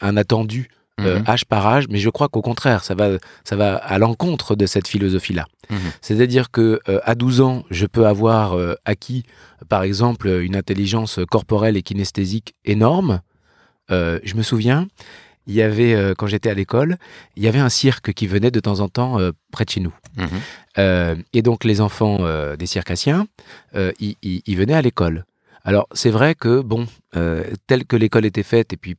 un 0.00 0.16
attendu 0.16 0.68
euh, 0.98 1.18
Mhm. 1.18 1.24
âge 1.28 1.44
par 1.44 1.66
âge, 1.66 1.84
mais 1.90 1.98
je 1.98 2.08
crois 2.08 2.28
qu'au 2.30 2.40
contraire, 2.40 2.82
ça 2.82 2.94
va, 2.94 3.18
ça 3.44 3.54
va 3.54 3.76
à 3.76 3.98
l'encontre 3.98 4.56
de 4.56 4.64
cette 4.64 4.88
philosophie-là. 4.88 5.44
Mhm. 5.68 5.78
C'est-à-dire 6.00 6.50
que 6.50 6.80
euh, 6.88 7.00
à 7.04 7.14
12 7.14 7.42
ans, 7.42 7.64
je 7.70 7.84
peux 7.84 8.06
avoir 8.06 8.54
euh, 8.56 8.76
acquis, 8.86 9.22
par 9.68 9.82
exemple, 9.82 10.26
une 10.28 10.56
intelligence 10.56 11.20
corporelle 11.30 11.76
et 11.76 11.82
kinesthésique 11.82 12.54
énorme. 12.64 13.20
Je 13.90 14.34
me 14.36 14.42
souviens, 14.42 14.88
il 15.46 15.54
y 15.54 15.62
avait, 15.62 15.94
euh, 15.94 16.14
quand 16.16 16.26
j'étais 16.26 16.50
à 16.50 16.54
l'école, 16.54 16.96
il 17.36 17.42
y 17.42 17.48
avait 17.48 17.58
un 17.58 17.68
cirque 17.68 18.12
qui 18.12 18.26
venait 18.26 18.50
de 18.50 18.60
temps 18.60 18.80
en 18.80 18.88
temps 18.88 19.18
euh, 19.18 19.32
près 19.52 19.64
de 19.64 19.70
chez 19.70 19.80
nous. 19.80 19.94
Mhm. 20.16 20.28
Euh, 20.78 21.16
et 21.32 21.42
donc 21.42 21.64
les 21.64 21.80
enfants 21.80 22.18
des 22.56 22.66
circassiens, 22.66 23.26
ils 23.74 24.56
venaient 24.56 24.74
à 24.74 24.82
l'école. 24.82 25.24
Alors 25.64 25.88
c'est 25.92 26.10
vrai 26.10 26.34
que 26.34 26.60
bon, 26.60 26.86
euh, 27.16 27.42
telle 27.66 27.84
que 27.86 27.96
l'école 27.96 28.24
était 28.24 28.42
faite 28.42 28.72
et 28.72 28.76
puis 28.76 28.96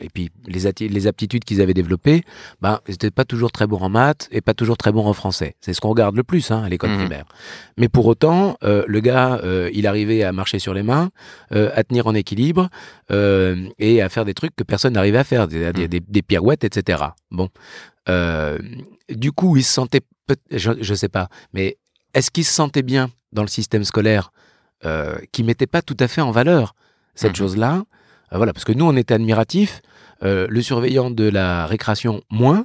et 0.00 0.08
puis 0.08 0.30
les, 0.46 0.66
aptitudes 1.06 1.44
qu'ils 1.44 1.60
avaient 1.60 1.74
développées, 1.74 2.24
ben 2.60 2.80
ils 2.88 2.92
n'étaient 2.92 3.10
pas 3.10 3.24
toujours 3.24 3.52
très 3.52 3.66
bons 3.66 3.78
en 3.78 3.88
maths 3.88 4.28
et 4.32 4.40
pas 4.40 4.54
toujours 4.54 4.76
très 4.76 4.90
bons 4.92 5.06
en 5.06 5.12
français. 5.12 5.54
C'est 5.60 5.72
ce 5.74 5.80
qu'on 5.80 5.90
regarde 5.90 6.16
le 6.16 6.24
plus 6.24 6.50
hein, 6.50 6.62
à 6.64 6.68
l'école 6.68 6.90
Mhm. 6.90 6.98
primaire. 6.98 7.24
Mais 7.76 7.88
pour 7.88 8.06
autant, 8.06 8.56
euh, 8.64 8.84
le 8.88 9.00
gars, 9.00 9.40
euh, 9.44 9.70
il 9.72 9.86
arrivait 9.86 10.22
à 10.22 10.32
marcher 10.32 10.58
sur 10.58 10.74
les 10.74 10.82
mains, 10.82 11.10
euh, 11.52 11.70
à 11.74 11.84
tenir 11.84 12.06
en 12.06 12.14
équilibre 12.14 12.70
euh, 13.10 13.68
et 13.78 14.00
à 14.02 14.08
faire 14.08 14.24
des 14.24 14.34
trucs 14.34 14.56
que 14.56 14.64
personne 14.64 14.94
n'arrivait 14.94 15.18
à 15.18 15.24
faire, 15.24 15.46
des, 15.48 15.72
des- 15.72 15.86
des- 15.88 16.00
des 16.00 16.22
pirouettes, 16.22 16.64
etc. 16.64 17.02
Bon, 17.30 17.48
Euh, 18.08 18.58
du 19.08 19.32
coup, 19.32 19.56
il 19.56 19.64
se 19.64 19.72
sentait, 19.72 20.02
je, 20.50 20.72
je 20.80 20.94
sais 20.94 21.08
pas, 21.08 21.28
mais 21.54 21.78
est-ce 22.12 22.30
qu'il 22.30 22.44
se 22.44 22.52
sentait 22.52 22.82
bien 22.82 23.10
dans 23.32 23.42
le 23.42 23.48
système 23.48 23.82
scolaire 23.84 24.30
euh, 24.84 25.16
qui 25.32 25.42
mettait 25.44 25.66
pas 25.66 25.82
tout 25.82 25.96
à 26.00 26.08
fait 26.08 26.20
en 26.20 26.30
valeur 26.30 26.74
cette 27.14 27.30
Mhm. 27.32 27.36
chose-là 27.36 27.82
Euh, 28.32 28.36
Voilà, 28.38 28.52
parce 28.52 28.64
que 28.64 28.72
nous, 28.72 28.84
on 28.86 28.96
était 28.96 29.14
admiratifs. 29.14 29.80
euh, 30.22 30.46
le 30.48 30.62
surveillant 30.62 31.10
de 31.10 31.28
la 31.28 31.66
récréation 31.66 32.22
moins, 32.30 32.64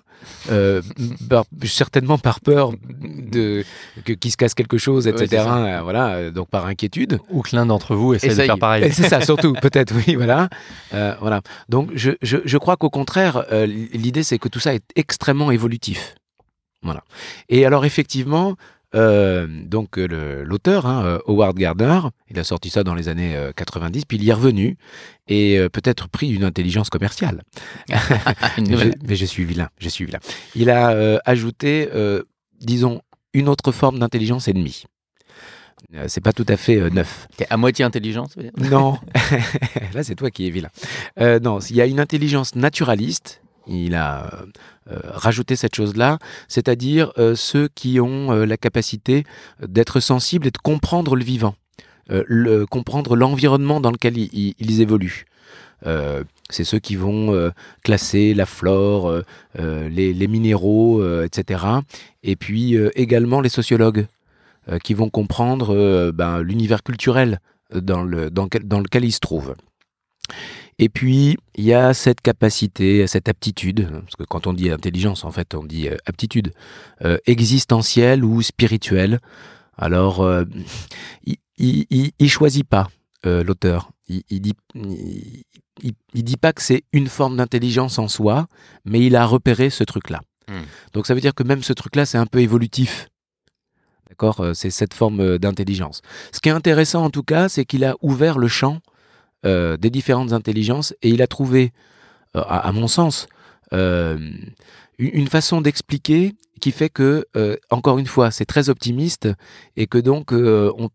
euh, 0.51 0.81
par- 1.29 1.43
certainement 1.65 2.17
par 2.17 2.39
peur 2.39 2.71
de 2.71 3.65
qu'il 4.05 4.31
se 4.31 4.37
casse 4.37 4.53
quelque 4.53 4.77
chose, 4.77 5.07
etc. 5.07 5.43
voilà, 5.83 6.29
donc 6.31 6.47
par 6.49 6.67
inquiétude. 6.67 7.19
Ou 7.31 7.41
que 7.41 7.55
l'un 7.55 7.65
d'entre 7.65 7.95
vous 7.95 8.13
essaie 8.13 8.27
de 8.27 8.31
Essaye. 8.33 8.45
faire 8.45 8.59
pareil. 8.59 8.91
C'est 8.93 9.09
ça, 9.09 9.19
surtout, 9.29 9.53
peut-être, 9.53 9.93
oui, 9.95 10.15
voilà. 10.15 10.47
Voilà. 10.91 11.41
Donc, 11.67 11.89
je, 11.95 12.11
je, 12.21 12.37
je 12.45 12.57
crois 12.57 12.77
qu'au 12.77 12.91
contraire, 12.91 13.43
l'idée, 13.65 14.23
c'est 14.23 14.37
que 14.37 14.47
tout 14.47 14.59
ça 14.59 14.73
est 14.73 14.85
extrêmement 14.95 15.51
évolutif. 15.51 16.15
Voilà. 16.83 17.03
Et 17.49 17.65
alors, 17.65 17.83
effectivement, 17.83 18.55
euh, 18.95 19.47
donc 19.65 19.97
euh, 19.97 20.43
l'auteur, 20.45 20.85
hein, 20.85 21.03
euh, 21.05 21.19
Howard 21.27 21.57
Gardner, 21.57 21.99
il 22.29 22.39
a 22.39 22.43
sorti 22.43 22.69
ça 22.69 22.83
dans 22.83 22.95
les 22.95 23.07
années 23.07 23.35
euh, 23.35 23.51
90, 23.55 24.05
puis 24.05 24.17
il 24.17 24.23
y 24.23 24.29
est 24.29 24.33
revenu 24.33 24.77
et 25.27 25.57
euh, 25.59 25.69
peut-être 25.69 26.07
pris 26.09 26.29
une 26.31 26.43
intelligence 26.43 26.89
commerciale. 26.89 27.43
Je- 28.57 28.91
mais 29.07 29.15
je 29.15 29.25
suis 29.25 29.43
vilain, 29.45 29.69
je 29.79 29.89
suis 29.89 30.05
vilain. 30.05 30.19
Il 30.55 30.69
a 30.69 30.91
euh, 30.91 31.19
ajouté, 31.25 31.87
disons, 32.59 33.01
une 33.33 33.47
autre 33.47 33.71
forme 33.71 33.99
d'intelligence 33.99 34.47
ennemie. 34.47 34.83
C'est 36.07 36.21
pas 36.21 36.33
tout 36.33 36.45
à 36.49 36.57
fait 36.57 36.75
euh, 36.77 36.89
neuf. 36.89 37.27
T'es 37.37 37.47
à 37.49 37.57
moitié 37.57 37.83
intelligent, 37.85 38.25
ça 38.25 38.33
veut 38.41 38.43
dire? 38.51 38.69
Non, 38.69 38.97
là 39.93 40.03
c'est 40.03 40.13
toi 40.15 40.29
qui 40.29 40.45
es 40.45 40.49
vilain. 40.49 40.69
Euh, 41.19 41.39
non, 41.39 41.59
il 41.59 41.75
y 41.75 41.81
a 41.81 41.85
une 41.85 41.99
intelligence 41.99 42.53
naturaliste. 42.55 43.41
Il 43.69 43.95
a 43.95 44.25
euh, 44.25 44.45
euh, 44.91 44.99
rajouté 45.03 45.55
cette 45.55 45.75
chose-là, 45.75 46.17
c'est-à-dire 46.47 47.13
euh, 47.17 47.35
ceux 47.35 47.69
qui 47.75 47.99
ont 47.99 48.31
la 48.31 48.57
capacité 48.57 49.23
d'être 49.65 49.99
sensibles 49.99 50.47
et 50.47 50.51
de 50.51 50.57
comprendre 50.57 51.15
le 51.15 51.23
vivant, 51.23 51.55
comprendre 52.69 53.15
l'environnement 53.15 53.79
dans 53.79 53.91
lequel 53.91 54.17
ils, 54.17 54.81
évoluent. 54.81 55.25
C'est 56.49 56.63
ceux 56.63 56.79
qui 56.79 56.95
vont 56.95 57.51
classer 57.83 58.33
la 58.33 58.45
flore, 58.47 59.21
les, 59.57 60.27
minéraux, 60.27 61.03
etc. 61.23 61.63
Et 62.23 62.35
puis 62.35 62.75
également 62.95 63.41
les 63.41 63.49
sociologues 63.49 64.07
qui 64.83 64.93
vont 64.95 65.09
comprendre 65.09 66.11
ben, 66.11 66.41
l'univers 66.41 66.81
culturel 66.81 67.39
dans 67.73 68.03
lequel 68.03 69.05
ils 69.05 69.11
se 69.11 69.19
trouvent. 69.19 69.53
Et 70.81 70.87
puis, 70.87 71.37
il 71.55 71.65
y 71.65 71.73
a 71.73 71.93
cette 71.93 72.21
capacité, 72.21 73.05
cette 73.05 73.27
aptitude, 73.27 73.89
parce 73.91 74.15
que 74.15 74.23
quand 74.23 74.47
on 74.47 74.53
dit 74.53 74.71
intelligence, 74.71 75.25
en 75.25 75.31
fait, 75.31 75.53
on 75.53 75.65
dit 75.65 75.89
euh, 75.89 75.97
aptitude, 76.05 76.53
euh, 77.03 77.17
existentielle 77.25 78.23
ou 78.23 78.41
spirituelle. 78.41 79.19
Alors, 79.77 80.21
euh, 80.21 80.45
il, 81.57 81.85
il, 82.17 82.29
choisit 82.29 82.65
pas 82.65 82.87
l'auteur. 83.25 83.91
Il, 84.07 84.23
il, 84.29 84.39
dit, 84.39 84.53
il, 84.73 86.23
dit 86.23 86.37
pas 86.37 86.53
que 86.53 86.61
c'est 86.61 86.83
une 86.93 87.07
forme 87.07 87.35
d'intelligence 87.35 87.99
en 87.99 88.07
soi, 88.07 88.47
mais 88.85 89.01
il 89.01 89.17
a 89.17 89.25
repéré 89.25 89.69
ce 89.69 89.83
truc-là. 89.83 90.21
Hmm. 90.47 90.63
Donc, 90.93 91.07
ça 91.07 91.13
veut 91.13 91.21
dire 91.21 91.35
que 91.35 91.43
même 91.43 91.61
ce 91.61 91.73
truc-là, 91.73 92.05
c'est 92.05 92.17
un 92.17 92.25
peu 92.25 92.39
évolutif. 92.39 93.09
D'accord 94.07 94.51
C'est 94.53 94.69
cette 94.69 94.93
forme 94.93 95.37
d'intelligence. 95.37 96.01
Ce 96.31 96.39
qui 96.39 96.47
est 96.47 96.53
intéressant, 96.53 97.03
en 97.03 97.09
tout 97.09 97.23
cas, 97.23 97.49
c'est 97.49 97.65
qu'il 97.65 97.83
a 97.83 97.95
ouvert 98.01 98.37
le 98.37 98.47
champ 98.47 98.79
euh, 99.45 99.77
des 99.77 99.89
différentes 99.89 100.33
intelligences 100.33 100.93
et 101.01 101.07
il 101.07 101.21
a 101.21 101.27
trouvé, 101.27 101.71
euh, 102.35 102.43
à, 102.45 102.73
mon 102.73 102.89
sens, 102.89 103.29
euh, 103.71 104.31
une 104.97 105.29
façon 105.29 105.61
d'expliquer 105.61 106.33
qui 106.59 106.73
fait 106.73 106.89
que, 106.89 107.25
encore 107.69 107.99
une 107.99 108.05
fois, 108.05 108.31
c'est 108.31 108.43
très 108.43 108.67
optimiste 108.67 109.29
et 109.77 109.87
que 109.87 109.97
donc 109.97 110.33
on, 110.33 110.89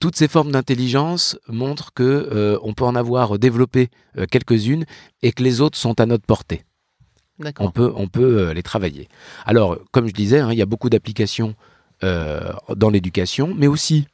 toutes 0.00 0.16
ces 0.16 0.26
formes 0.26 0.50
d'intelligence 0.50 1.38
montrent 1.46 1.92
que 1.94 2.58
on 2.60 2.74
peut 2.74 2.82
en 2.82 2.96
avoir 2.96 3.38
développé 3.38 3.90
quelques-unes 4.32 4.84
et 5.22 5.30
que 5.30 5.44
les 5.44 5.60
autres 5.60 5.78
sont 5.78 6.00
à 6.00 6.06
notre 6.06 6.26
portée. 6.26 6.64
On 7.60 7.70
peut, 7.70 7.92
on 7.94 8.08
peut 8.08 8.50
les 8.50 8.64
travailler. 8.64 9.06
Alors, 9.46 9.78
comme 9.92 10.08
je 10.08 10.12
disais, 10.12 10.40
hein, 10.40 10.50
il 10.50 10.58
y 10.58 10.62
a 10.62 10.66
beaucoup 10.66 10.90
d'applications 10.90 11.54
dans 12.02 12.90
l'éducation, 12.90 13.54
mais 13.56 13.68
aussi 13.68 14.08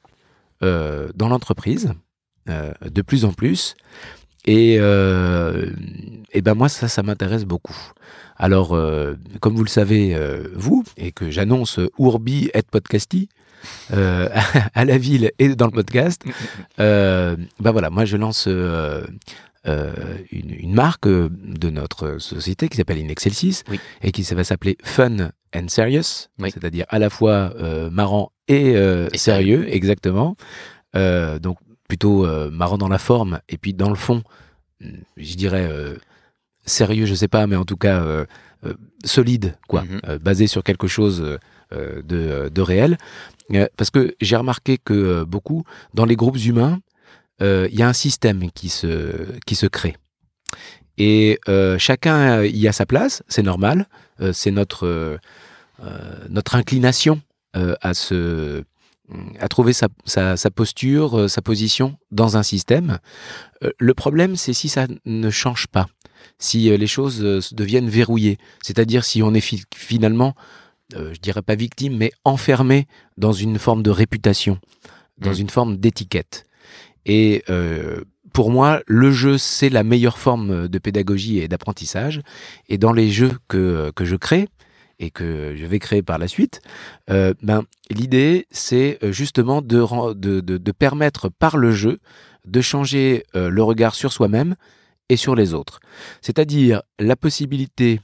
dans 0.61 1.29
l'entreprise. 1.31 1.95
Euh, 2.49 2.73
de 2.91 3.03
plus 3.03 3.25
en 3.25 3.33
plus. 3.33 3.75
Et, 4.47 4.77
euh, 4.81 5.67
et 6.33 6.41
ben 6.41 6.55
moi, 6.55 6.71
ça, 6.71 6.89
ça 6.89 7.03
m'intéresse 7.03 7.45
beaucoup. 7.45 7.77
Alors, 8.37 8.75
euh, 8.75 9.15
comme 9.41 9.55
vous 9.55 9.63
le 9.63 9.69
savez, 9.69 10.17
vous, 10.55 10.83
et 10.97 11.13
que 11.13 11.31
j'annonce 11.31 11.79
Urbi 11.99 12.51
et 12.55 12.63
Podcasti, 12.63 13.29
à 13.93 14.85
la 14.87 14.97
ville 14.97 15.33
et 15.39 15.55
dans 15.55 15.67
le 15.67 15.73
podcast, 15.73 16.25
ben 16.79 17.37
voilà, 17.59 17.91
moi 17.91 18.07
je 18.07 18.17
lance 18.17 18.47
une, 18.47 19.13
marque 20.75 21.07
de 21.07 21.69
notre 21.69 22.17
société 22.17 22.71
qui 22.71 22.79
s'appelle 22.79 22.97
Inexcelsis 22.97 23.65
et 24.03 24.13
qui 24.13 24.23
va 24.23 24.45
s'appeler 24.45 24.79
Fun 24.83 25.29
and 25.55 25.69
Serious, 25.69 26.29
c'est-à-dire 26.41 26.87
à 26.89 26.99
la 26.99 27.11
fois 27.11 27.53
marrant 27.93 28.33
et, 28.49 28.71
et 28.71 29.19
sérieux, 29.19 29.67
exactement. 29.69 30.37
donc 30.95 31.59
plutôt 31.91 32.25
euh, 32.25 32.51
marrant 32.53 32.79
dans 32.79 32.89
la 32.89 32.99
forme 32.99 33.41
et 33.49 33.59
puis 33.59 33.75
dans 33.75 33.89
le 33.91 33.97
fond, 33.97 34.23
hmm, 34.81 35.01
je 35.17 35.35
dirais 35.35 35.67
euh, 35.69 35.97
sérieux, 36.65 37.05
je 37.05 37.17
sais 37.17 37.27
pas, 37.27 37.49
mais 37.49 37.57
en 37.57 37.65
tout 37.65 37.77
cas 37.77 38.01
euh, 38.01 38.25
solide, 39.05 39.59
quoi, 39.67 39.83
mhm. 39.83 40.19
basé 40.19 40.47
sur 40.47 40.63
quelque 40.63 40.87
chose 40.87 41.39
de, 41.73 42.49
de, 42.49 42.63
réel. 42.63 42.99
parce 43.77 43.91
que 43.91 44.15
j'ai 44.21 44.37
remarqué 44.37 44.77
que 44.77 45.25
beaucoup, 45.25 45.65
dans 45.95 46.05
les 46.05 46.15
groupes 46.15 46.39
humains, 46.39 46.79
il 47.41 47.75
y 47.75 47.83
a 47.83 47.89
un 47.89 47.95
système 47.95 48.51
qui 48.53 48.69
se, 48.69 49.39
qui 49.47 49.55
se 49.55 49.67
crée. 49.67 49.97
Et 50.99 51.41
chacun 51.79 52.45
y 52.45 52.69
a 52.69 52.73
sa 52.73 52.85
place, 52.85 53.23
c'est 53.29 53.43
normal, 53.43 53.87
c'est 54.33 54.51
notre, 54.51 55.19
notre 56.29 56.55
inclination 56.55 57.23
à 57.55 57.95
se 57.95 58.63
à 59.39 59.49
trouver 59.49 59.73
sa, 59.73 59.89
posture, 60.55 61.19
euh, 61.19 61.29
sa 61.29 61.43
position 61.43 61.97
dans 62.11 62.37
un 62.37 62.43
système. 62.43 62.99
Euh, 63.65 63.71
le 63.79 63.95
problème, 63.95 64.37
c'est 64.37 64.53
si 64.53 64.69
ça 64.69 64.87
ne 65.05 65.31
change 65.31 65.67
pas, 65.67 65.89
si 66.39 66.71
euh, 66.71 66.77
les 66.77 66.87
choses 66.87 67.21
deviennent 67.53 67.89
verrouillées, 67.89 68.39
c'est-à-dire 68.63 69.05
si 69.05 69.23
on 69.23 69.35
est 69.35 69.65
finalement, 69.75 70.35
je 70.93 71.21
dirais 71.21 71.43
pas 71.43 71.55
victime, 71.55 71.97
mais 71.97 72.11
enfermé 72.25 72.89
dans 73.17 73.33
une 73.33 73.59
forme 73.59 73.83
de 73.83 73.91
réputation, 73.91 74.59
dans 75.19 75.31
mmh. 75.31 75.41
une 75.41 75.51
forme 75.51 75.77
d'étiquette. 75.77 76.47
Et 77.07 77.45
pour 78.33 78.51
moi, 78.51 78.83
le 78.87 79.13
jeu, 79.13 79.39
c'est 79.39 79.71
la 79.71 79.85
meilleure 79.85 80.19
forme 80.19 80.67
de 80.67 80.79
pédagogie 80.79 81.39
et 81.39 81.47
d'apprentissage. 81.47 82.23
Et 82.69 82.77
dans 82.77 82.93
les 82.93 83.09
jeux 83.09 83.33
que, 83.47 83.93
que 83.95 84.05
je 84.05 84.17
crée, 84.17 84.49
et 85.01 85.11
que 85.11 85.55
je 85.57 85.67
vais 85.67 85.79
créer 85.79 86.03
par 86.03 86.19
la 86.19 86.29
suite, 86.29 86.61
euh, 87.11 87.35
ben, 87.43 87.65
l'idée, 87.91 88.47
c'est 88.51 88.99
euh, 89.03 89.11
justement 89.11 89.63
de, 89.63 90.71
permettre 90.73 91.29
par 91.31 91.57
le 91.57 91.73
jeu 91.73 91.99
de 92.47 92.61
changer 92.61 93.25
euh, 93.35 93.49
le 93.49 93.63
regard 93.63 93.95
sur 93.95 94.13
soi-même 94.13 94.55
et 95.09 95.17
sur 95.17 95.35
les 95.35 95.55
autres. 95.55 95.81
C'est-à-dire 96.21 96.83
la 97.01 97.17
possibilité 97.17 98.01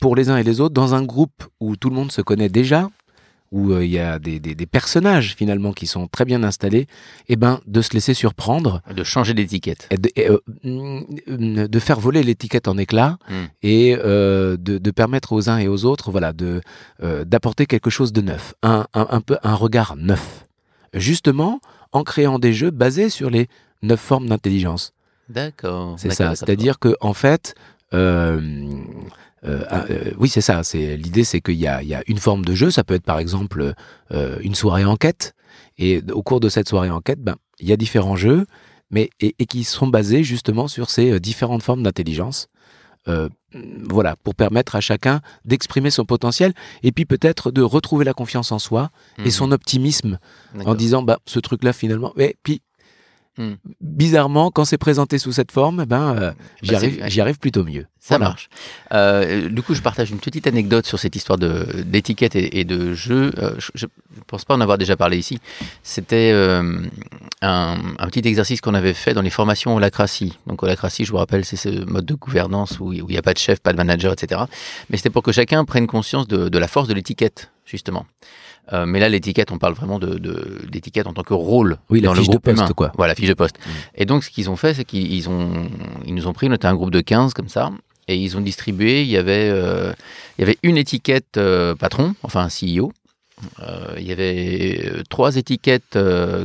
pour 0.00 0.16
les 0.16 0.30
uns 0.30 0.36
et 0.36 0.42
les 0.42 0.60
autres, 0.60 0.74
dans 0.74 0.94
un 0.94 1.04
groupe 1.04 1.44
où 1.60 1.76
tout 1.76 1.90
le 1.90 1.94
monde 1.94 2.10
se 2.10 2.22
connaît 2.22 2.48
déjà, 2.48 2.88
où 3.54 3.72
euh, 3.72 3.84
il 3.84 3.90
y 3.92 4.00
a 4.00 4.18
des, 4.18 4.66
personnages 4.66 5.36
finalement 5.36 5.72
qui 5.72 5.86
sont 5.86 6.08
très 6.08 6.24
bien 6.24 6.42
installés, 6.42 6.80
et 6.80 6.88
eh 7.28 7.36
ben 7.36 7.60
de 7.66 7.80
se 7.82 7.92
laisser 7.92 8.12
surprendre, 8.12 8.82
de 8.92 9.04
changer 9.04 9.32
d'étiquette, 9.32 9.88
de, 9.92 10.10
euh, 10.18 10.38
mm, 10.64 11.68
de, 11.68 11.78
faire 11.78 12.00
voler 12.00 12.24
l'étiquette 12.24 12.66
en 12.66 12.76
éclats 12.76 13.16
hmm. 13.28 13.44
et 13.62 13.96
euh, 13.96 14.56
de, 14.58 14.90
permettre 14.90 15.32
aux 15.32 15.48
uns 15.48 15.58
et 15.58 15.68
aux 15.68 15.84
autres, 15.84 16.10
voilà, 16.10 16.32
de 16.32 16.60
d'apporter 17.24 17.66
quelque 17.66 17.90
chose 17.90 18.12
de 18.12 18.20
neuf, 18.20 18.54
un, 18.62 18.86
un, 18.92 19.20
peu 19.20 19.36
un 19.44 19.54
regard 19.54 19.94
neuf, 19.96 20.46
justement 20.92 21.60
en 21.92 22.02
créant 22.02 22.40
des 22.40 22.52
jeux 22.52 22.70
basés 22.70 23.08
sur 23.08 23.30
les 23.30 23.48
neuf 23.82 24.00
formes 24.00 24.28
d'intelligence. 24.28 24.94
D'accord. 25.28 25.94
C'est 25.98 26.10
ça. 26.10 26.34
C'est-à-dire 26.34 26.78
que 26.80 26.96
en 27.00 27.14
fait. 27.14 27.54
Euh, 29.46 29.64
ah, 29.68 29.84
euh, 29.90 30.12
oui, 30.18 30.28
c'est 30.28 30.40
ça. 30.40 30.62
C'est 30.62 30.96
l'idée, 30.96 31.24
c'est 31.24 31.40
qu'il 31.40 31.54
y, 31.54 31.64
y 31.64 31.66
a, 31.68 32.02
une 32.06 32.18
forme 32.18 32.44
de 32.44 32.54
jeu. 32.54 32.70
Ça 32.70 32.84
peut 32.84 32.94
être 32.94 33.04
par 33.04 33.18
exemple 33.18 33.74
euh, 34.12 34.38
une 34.40 34.54
soirée 34.54 34.84
enquête. 34.84 35.34
Et 35.78 36.02
au 36.12 36.22
cours 36.22 36.40
de 36.40 36.48
cette 36.48 36.68
soirée 36.68 36.90
enquête, 36.90 37.20
ben, 37.20 37.36
il 37.60 37.68
y 37.68 37.72
a 37.72 37.76
différents 37.76 38.16
jeux, 38.16 38.46
mais 38.90 39.10
et, 39.20 39.32
qui 39.46 39.64
sont 39.64 39.86
basés 39.86 40.24
justement 40.24 40.68
sur 40.68 40.90
ces 40.90 41.20
différentes 41.20 41.62
formes 41.62 41.82
d'intelligence. 41.82 42.48
voilà, 43.88 44.16
pour 44.16 44.34
permettre 44.34 44.76
à 44.76 44.80
chacun 44.80 45.20
d'exprimer 45.44 45.90
son 45.90 46.04
potentiel 46.04 46.54
et 46.82 46.90
puis 46.90 47.04
peut-être 47.04 47.50
de 47.50 47.60
retrouver 47.62 48.04
la 48.04 48.14
confiance 48.14 48.50
en 48.50 48.58
soi 48.58 48.90
et 49.24 49.30
son 49.30 49.48
mhm. 49.48 49.52
optimisme 49.52 50.18
en 50.64 50.74
disant 50.74 51.02
bah 51.02 51.18
ce 51.26 51.38
truc 51.38 51.62
là 51.64 51.74
finalement 51.74 52.12
mais 52.16 52.34
puis 52.42 52.62
Hmm. 53.36 53.54
Bizarrement, 53.80 54.52
quand 54.52 54.64
c'est 54.64 54.78
présenté 54.78 55.18
sous 55.18 55.32
cette 55.32 55.50
forme, 55.50 55.84
ben, 55.86 56.14
euh, 56.14 56.32
bah, 56.62 56.78
j'y 57.08 57.20
arrive, 57.20 57.38
plutôt 57.38 57.64
mieux. 57.64 57.86
Ça 57.98 58.18
marche. 58.18 58.48
Euh, 58.92 59.48
du 59.48 59.62
coup, 59.62 59.74
je 59.74 59.80
partage 59.80 60.10
une 60.10 60.18
petite 60.18 60.46
anecdote 60.46 60.86
sur 60.86 61.00
cette 61.00 61.16
histoire 61.16 61.36
d'étiquette 61.38 62.36
et, 62.36 62.64
de 62.64 62.94
jeu. 62.94 63.32
Euh, 63.38 63.56
je 63.74 63.86
ne 63.86 64.22
pense 64.28 64.44
pas 64.44 64.54
en 64.54 64.60
avoir 64.60 64.78
déjà 64.78 64.96
parlé 64.96 65.18
ici. 65.18 65.40
C'était 65.82 66.32
un, 67.42 67.90
petit 68.06 68.20
exercice 68.28 68.60
qu'on 68.60 68.74
avait 68.74 68.94
fait 68.94 69.14
dans 69.14 69.22
les 69.22 69.30
formations 69.30 69.74
Holacratie. 69.74 70.38
Donc, 70.46 70.62
Holacratie, 70.62 71.04
je 71.04 71.10
vous 71.10 71.18
rappelle, 71.18 71.44
c'est 71.44 71.56
ce 71.56 71.84
mode 71.86 72.06
de 72.06 72.14
gouvernance 72.14 72.78
où 72.78 72.92
il 72.92 73.04
n'y 73.04 73.18
a 73.18 73.22
pas 73.22 73.34
de 73.34 73.38
chef, 73.38 73.58
pas 73.58 73.72
de 73.72 73.78
manager, 73.78 74.12
etc. 74.12 74.42
Mais 74.90 74.96
c'était 74.96 75.10
pour 75.10 75.24
que 75.24 75.32
chacun 75.32 75.64
prenne 75.64 75.88
conscience 75.88 76.28
de, 76.28 76.48
de 76.48 76.58
la 76.58 76.68
force 76.68 76.86
de 76.86 76.94
l'étiquette, 76.94 77.50
justement. 77.64 78.06
Euh, 78.72 78.86
mais 78.86 78.98
là, 78.98 79.08
l'étiquette, 79.08 79.52
on 79.52 79.58
parle 79.58 79.74
vraiment 79.74 79.98
de, 79.98 80.18
d'étiquette 80.68 81.06
en 81.06 81.12
tant 81.12 81.22
que 81.22 81.34
rôle 81.34 81.76
oui, 81.90 82.00
dans 82.00 82.14
la 82.14 82.20
fiche 82.20 82.30
de 82.30 82.38
poste, 82.38 82.72
quoi. 82.72 82.92
Voilà, 82.96 83.14
fiche 83.14 83.28
de 83.28 83.34
poste. 83.34 83.58
Et 83.94 84.06
donc, 84.06 84.24
ce 84.24 84.30
qu'ils 84.30 84.48
ont 84.48 84.56
fait, 84.56 84.74
c'est 84.74 84.84
qu'ils 84.84 85.28
ont, 85.28 85.68
ils 86.06 86.14
nous 86.14 86.26
ont 86.26 86.32
pris, 86.32 86.48
on 86.48 86.52
était 86.52 86.66
un 86.66 86.74
groupe 86.74 86.90
de 86.90 87.00
15 87.00 87.34
comme 87.34 87.48
ça, 87.48 87.70
et 88.08 88.16
ils 88.16 88.36
ont 88.36 88.40
distribué, 88.40 89.02
il 89.02 89.08
y 89.08 89.16
avait, 89.16 89.50
euh, 89.50 89.92
il 90.38 90.42
y 90.42 90.44
avait 90.44 90.58
une 90.62 90.76
étiquette 90.76 91.36
euh, 91.36 91.74
patron, 91.74 92.14
enfin 92.22 92.48
CEO, 92.48 92.92
il 93.98 94.06
y 94.06 94.12
avait 94.12 95.02
trois 95.10 95.36
étiquettes 95.36 95.98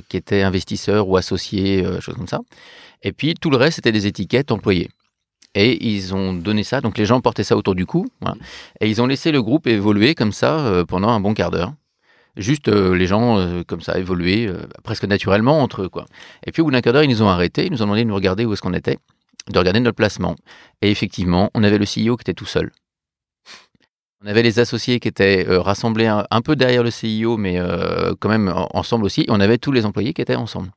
qui 0.10 0.18
étaient 0.18 0.42
investisseurs 0.42 1.08
ou 1.08 1.18
associés, 1.18 1.86
choses 2.02 2.16
comme 2.16 2.28
ça. 2.28 2.40
Et 3.04 3.12
puis 3.12 3.36
tout 3.36 3.50
le 3.50 3.58
reste, 3.58 3.76
c'était 3.76 3.92
des 3.92 4.08
étiquettes 4.08 4.52
employés. 4.52 4.90
Et 5.56 5.88
ils 5.88 6.14
ont 6.14 6.34
donné 6.34 6.64
ça, 6.64 6.80
donc 6.80 6.98
les 6.98 7.06
gens 7.06 7.22
portaient 7.22 7.44
ça 7.44 7.58
autour 7.58 7.74
du 7.74 7.86
cou, 7.86 8.08
et 8.80 8.88
ils 8.88 9.02
ont 9.02 9.08
laissé 9.08 9.32
le 9.32 9.42
groupe 9.42 9.66
évoluer 9.66 10.14
comme 10.14 10.32
ça 10.32 10.84
pendant 10.88 11.10
un 11.10 11.20
bon 11.20 11.34
quart 11.34 11.50
d'heure 11.50 11.74
juste 12.40 12.68
euh, 12.68 12.96
les 12.96 13.08
gens 13.08 13.38
euh, 13.38 13.64
comme 13.66 13.82
ça 13.82 14.00
évoluer 14.00 14.48
euh, 14.48 14.68
presque 14.84 15.06
naturellement 15.06 15.62
entre 15.62 15.84
eux 15.84 15.90
quoi. 15.90 16.06
Et 16.46 16.52
puis 16.52 16.62
au 16.62 16.66
bout 16.66 16.72
d'un 16.72 16.82
quart 16.82 16.94
d'heure, 16.94 17.04
ils 17.04 17.10
nous 17.10 17.22
ont 17.22 17.30
arrêtés, 17.30 17.66
ils 17.66 17.72
nous 17.72 17.82
ont 17.82 17.86
demandé 17.86 18.04
de 18.04 18.10
nous 18.10 18.16
regarder 18.16 18.46
où 18.46 18.54
est-ce 18.54 18.62
qu'on 18.62 18.74
était, 18.74 18.98
de 19.50 19.60
regarder 19.60 19.80
notre 19.80 19.96
placement. 19.96 20.36
Et 20.82 20.90
effectivement, 20.90 21.50
on 21.54 21.64
avait 21.64 21.78
le 21.78 21.86
CEO 21.86 22.16
qui 22.16 22.22
était 22.22 22.34
tout 22.34 22.46
seul. 22.46 22.72
On 24.24 24.28
avait 24.28 24.44
les 24.44 24.60
associés 24.60 25.00
qui 25.00 25.08
étaient 25.08 25.46
rassemblés 25.48 26.08
un, 26.08 26.42
peu 26.42 26.58
derrière 26.58 26.84
le 26.84 26.90
CEO, 26.90 27.38
mais 27.38 27.58
quand 28.20 28.28
même 28.28 28.54
ensemble 28.74 29.06
aussi. 29.06 29.22
Et 29.22 29.28
on 29.30 29.40
avait 29.40 29.58
tous 29.58 29.72
les 29.72 29.86
employés 29.86 30.14
qui 30.14 30.22
étaient 30.22 30.36
ensemble. 30.36 30.72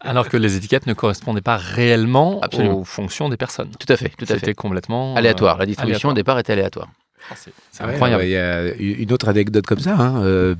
Alors 0.00 0.28
que 0.28 0.36
les 0.36 0.56
étiquettes 0.56 0.86
ne 0.86 0.94
correspondaient 0.94 1.40
pas 1.40 1.56
réellement 1.56 2.40
aux 2.58 2.84
fonctions 2.84 3.28
des 3.28 3.36
personnes. 3.36 3.70
Tout 3.78 3.92
à 3.92 3.96
fait, 3.96 4.10
tout 4.10 4.24
à 4.24 4.26
fait. 4.26 4.40
C'était 4.40 4.54
complètement 4.54 5.14
aléatoire. 5.16 5.58
La 5.58 5.66
distribution 5.66 6.10
au 6.10 6.12
départ 6.12 6.38
était 6.38 6.52
aléatoire. 6.52 6.88
Ah, 7.30 7.34
c'est 7.36 7.84
incroyable. 7.84 8.24
Il 8.24 8.30
y 8.30 8.36
a 8.36 8.74
une 8.74 9.12
autre 9.12 9.28
anecdote 9.28 9.66
comme 9.66 9.78
ça. 9.78 9.96
Hein, 9.96 10.22
euh, 10.22 10.54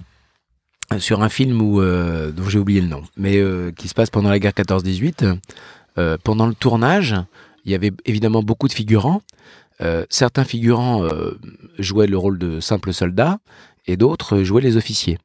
sur 0.98 1.22
un 1.22 1.28
film 1.28 1.62
où, 1.62 1.80
dont 1.80 2.48
j'ai 2.48 2.58
oublié 2.58 2.80
le 2.80 2.88
nom, 2.88 3.02
mais 3.16 3.40
qui 3.76 3.86
se 3.86 3.94
passe 3.94 4.10
pendant 4.10 4.28
la 4.28 4.38
guerre 4.38 4.52
14-18. 4.52 5.38
pendant 6.24 6.46
le 6.46 6.54
tournage, 6.54 7.14
il 7.64 7.72
y 7.72 7.74
avait 7.74 7.92
évidemment 8.06 8.42
beaucoup 8.42 8.66
de 8.66 8.72
figurants. 8.72 9.22
certains 10.08 10.44
figurants 10.44 11.08
jouaient 11.78 12.08
le 12.08 12.18
rôle 12.18 12.38
de 12.38 12.58
simples 12.58 12.92
soldats 12.92 13.38
et 13.86 13.96
d'autres 13.96 14.42
jouaient 14.42 14.62
les 14.62 14.76
officiers. 14.76 15.18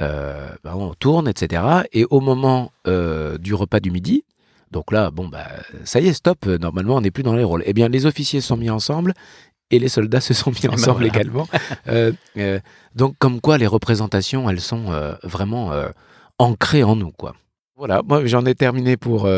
Euh, 0.00 0.48
bah, 0.64 0.74
on 0.76 0.94
tourne, 0.94 1.28
etc. 1.28 1.62
Et 1.92 2.04
au 2.10 2.20
moment 2.20 2.72
euh, 2.86 3.38
du 3.38 3.54
repas 3.54 3.80
du 3.80 3.90
midi, 3.90 4.24
donc 4.70 4.90
là, 4.90 5.10
bon, 5.10 5.28
bah, 5.28 5.46
ça 5.84 6.00
y 6.00 6.08
est, 6.08 6.12
stop, 6.12 6.46
normalement, 6.46 6.96
on 6.96 7.00
n'est 7.00 7.12
plus 7.12 7.22
dans 7.22 7.34
les 7.34 7.44
rôles. 7.44 7.62
Eh 7.66 7.72
bien, 7.72 7.88
les 7.88 8.06
officiers 8.06 8.40
sont 8.40 8.56
mis 8.56 8.70
ensemble 8.70 9.14
et 9.70 9.78
les 9.78 9.88
soldats 9.88 10.20
se 10.20 10.34
sont 10.34 10.50
mis 10.50 10.60
ben 10.62 10.74
ensemble 10.74 11.04
également. 11.06 11.48
Euh, 11.86 12.12
donc, 12.94 13.14
comme 13.18 13.40
quoi, 13.40 13.58
les 13.58 13.66
représentations, 13.66 14.48
elles 14.50 14.60
sont 14.60 14.86
vraiment 15.22 15.72
ancrées 16.38 16.82
en 16.82 16.96
nous, 16.96 17.12
quoi. 17.12 17.34
Voilà, 17.76 18.02
moi 18.04 18.24
j'en 18.24 18.46
ai 18.46 18.54
terminé 18.54 18.96
pour, 18.96 19.28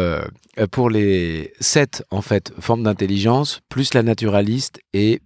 pour 0.71 0.91
les 0.91 1.53
sept 1.59 2.05
en 2.11 2.21
fait 2.21 2.53
formes 2.61 2.83
d'intelligence, 2.83 3.61
plus 3.69 3.95
la 3.95 4.03
naturaliste 4.03 4.79
et 4.93 5.21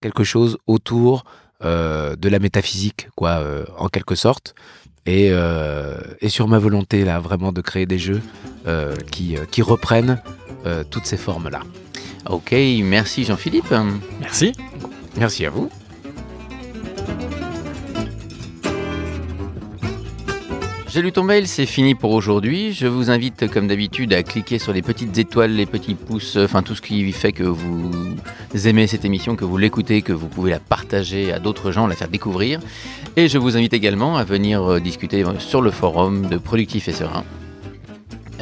quelque 0.00 0.24
chose 0.24 0.58
autour 0.66 1.24
euh, 1.62 2.16
de 2.16 2.28
la 2.28 2.38
métaphysique, 2.38 3.08
quoi, 3.16 3.40
euh, 3.40 3.64
en 3.76 3.88
quelque 3.88 4.14
sorte. 4.14 4.54
Et, 5.06 5.28
euh, 5.30 5.98
et, 6.20 6.28
sur 6.28 6.48
ma 6.48 6.58
volonté, 6.58 7.04
là, 7.04 7.20
vraiment 7.20 7.52
de 7.52 7.60
créer 7.60 7.86
des 7.86 7.98
jeux 7.98 8.20
qui, 9.10 9.36
qui 9.50 9.62
reprennent 9.62 10.20
toutes 10.90 11.06
ces 11.06 11.16
formes-là. 11.16 11.60
Ok, 12.28 12.54
merci 12.84 13.24
Jean-Philippe. 13.24 13.74
Merci. 14.20 14.52
Merci 15.16 15.46
à 15.46 15.50
vous. 15.50 15.70
J'ai 20.92 21.02
lu 21.02 21.12
ton 21.12 21.22
mail, 21.22 21.46
c'est 21.46 21.66
fini 21.66 21.94
pour 21.94 22.10
aujourd'hui. 22.10 22.72
Je 22.72 22.88
vous 22.88 23.12
invite, 23.12 23.48
comme 23.48 23.68
d'habitude, 23.68 24.12
à 24.12 24.24
cliquer 24.24 24.58
sur 24.58 24.72
les 24.72 24.82
petites 24.82 25.16
étoiles, 25.18 25.52
les 25.52 25.64
petits 25.64 25.94
pouces, 25.94 26.36
enfin 26.36 26.64
tout 26.64 26.74
ce 26.74 26.82
qui 26.82 27.12
fait 27.12 27.30
que 27.30 27.44
vous 27.44 28.16
aimez 28.64 28.88
cette 28.88 29.04
émission, 29.04 29.36
que 29.36 29.44
vous 29.44 29.56
l'écoutez, 29.56 30.02
que 30.02 30.12
vous 30.12 30.26
pouvez 30.26 30.50
la 30.50 30.58
partager 30.58 31.32
à 31.32 31.38
d'autres 31.38 31.70
gens, 31.70 31.86
la 31.86 31.94
faire 31.94 32.08
découvrir. 32.08 32.58
Et 33.14 33.28
je 33.28 33.38
vous 33.38 33.56
invite 33.56 33.72
également 33.72 34.16
à 34.16 34.24
venir 34.24 34.64
euh, 34.64 34.80
discuter 34.80 35.24
sur 35.38 35.62
le 35.62 35.70
forum 35.70 36.28
de 36.28 36.38
Productif 36.38 36.88
et 36.88 36.92
Serein, 36.92 37.24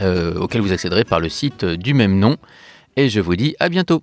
euh, 0.00 0.38
auquel 0.38 0.62
vous 0.62 0.72
accéderez 0.72 1.04
par 1.04 1.20
le 1.20 1.28
site 1.28 1.66
du 1.66 1.92
même 1.92 2.18
nom. 2.18 2.38
Et 2.96 3.10
je 3.10 3.20
vous 3.20 3.36
dis 3.36 3.56
à 3.60 3.68
bientôt. 3.68 4.00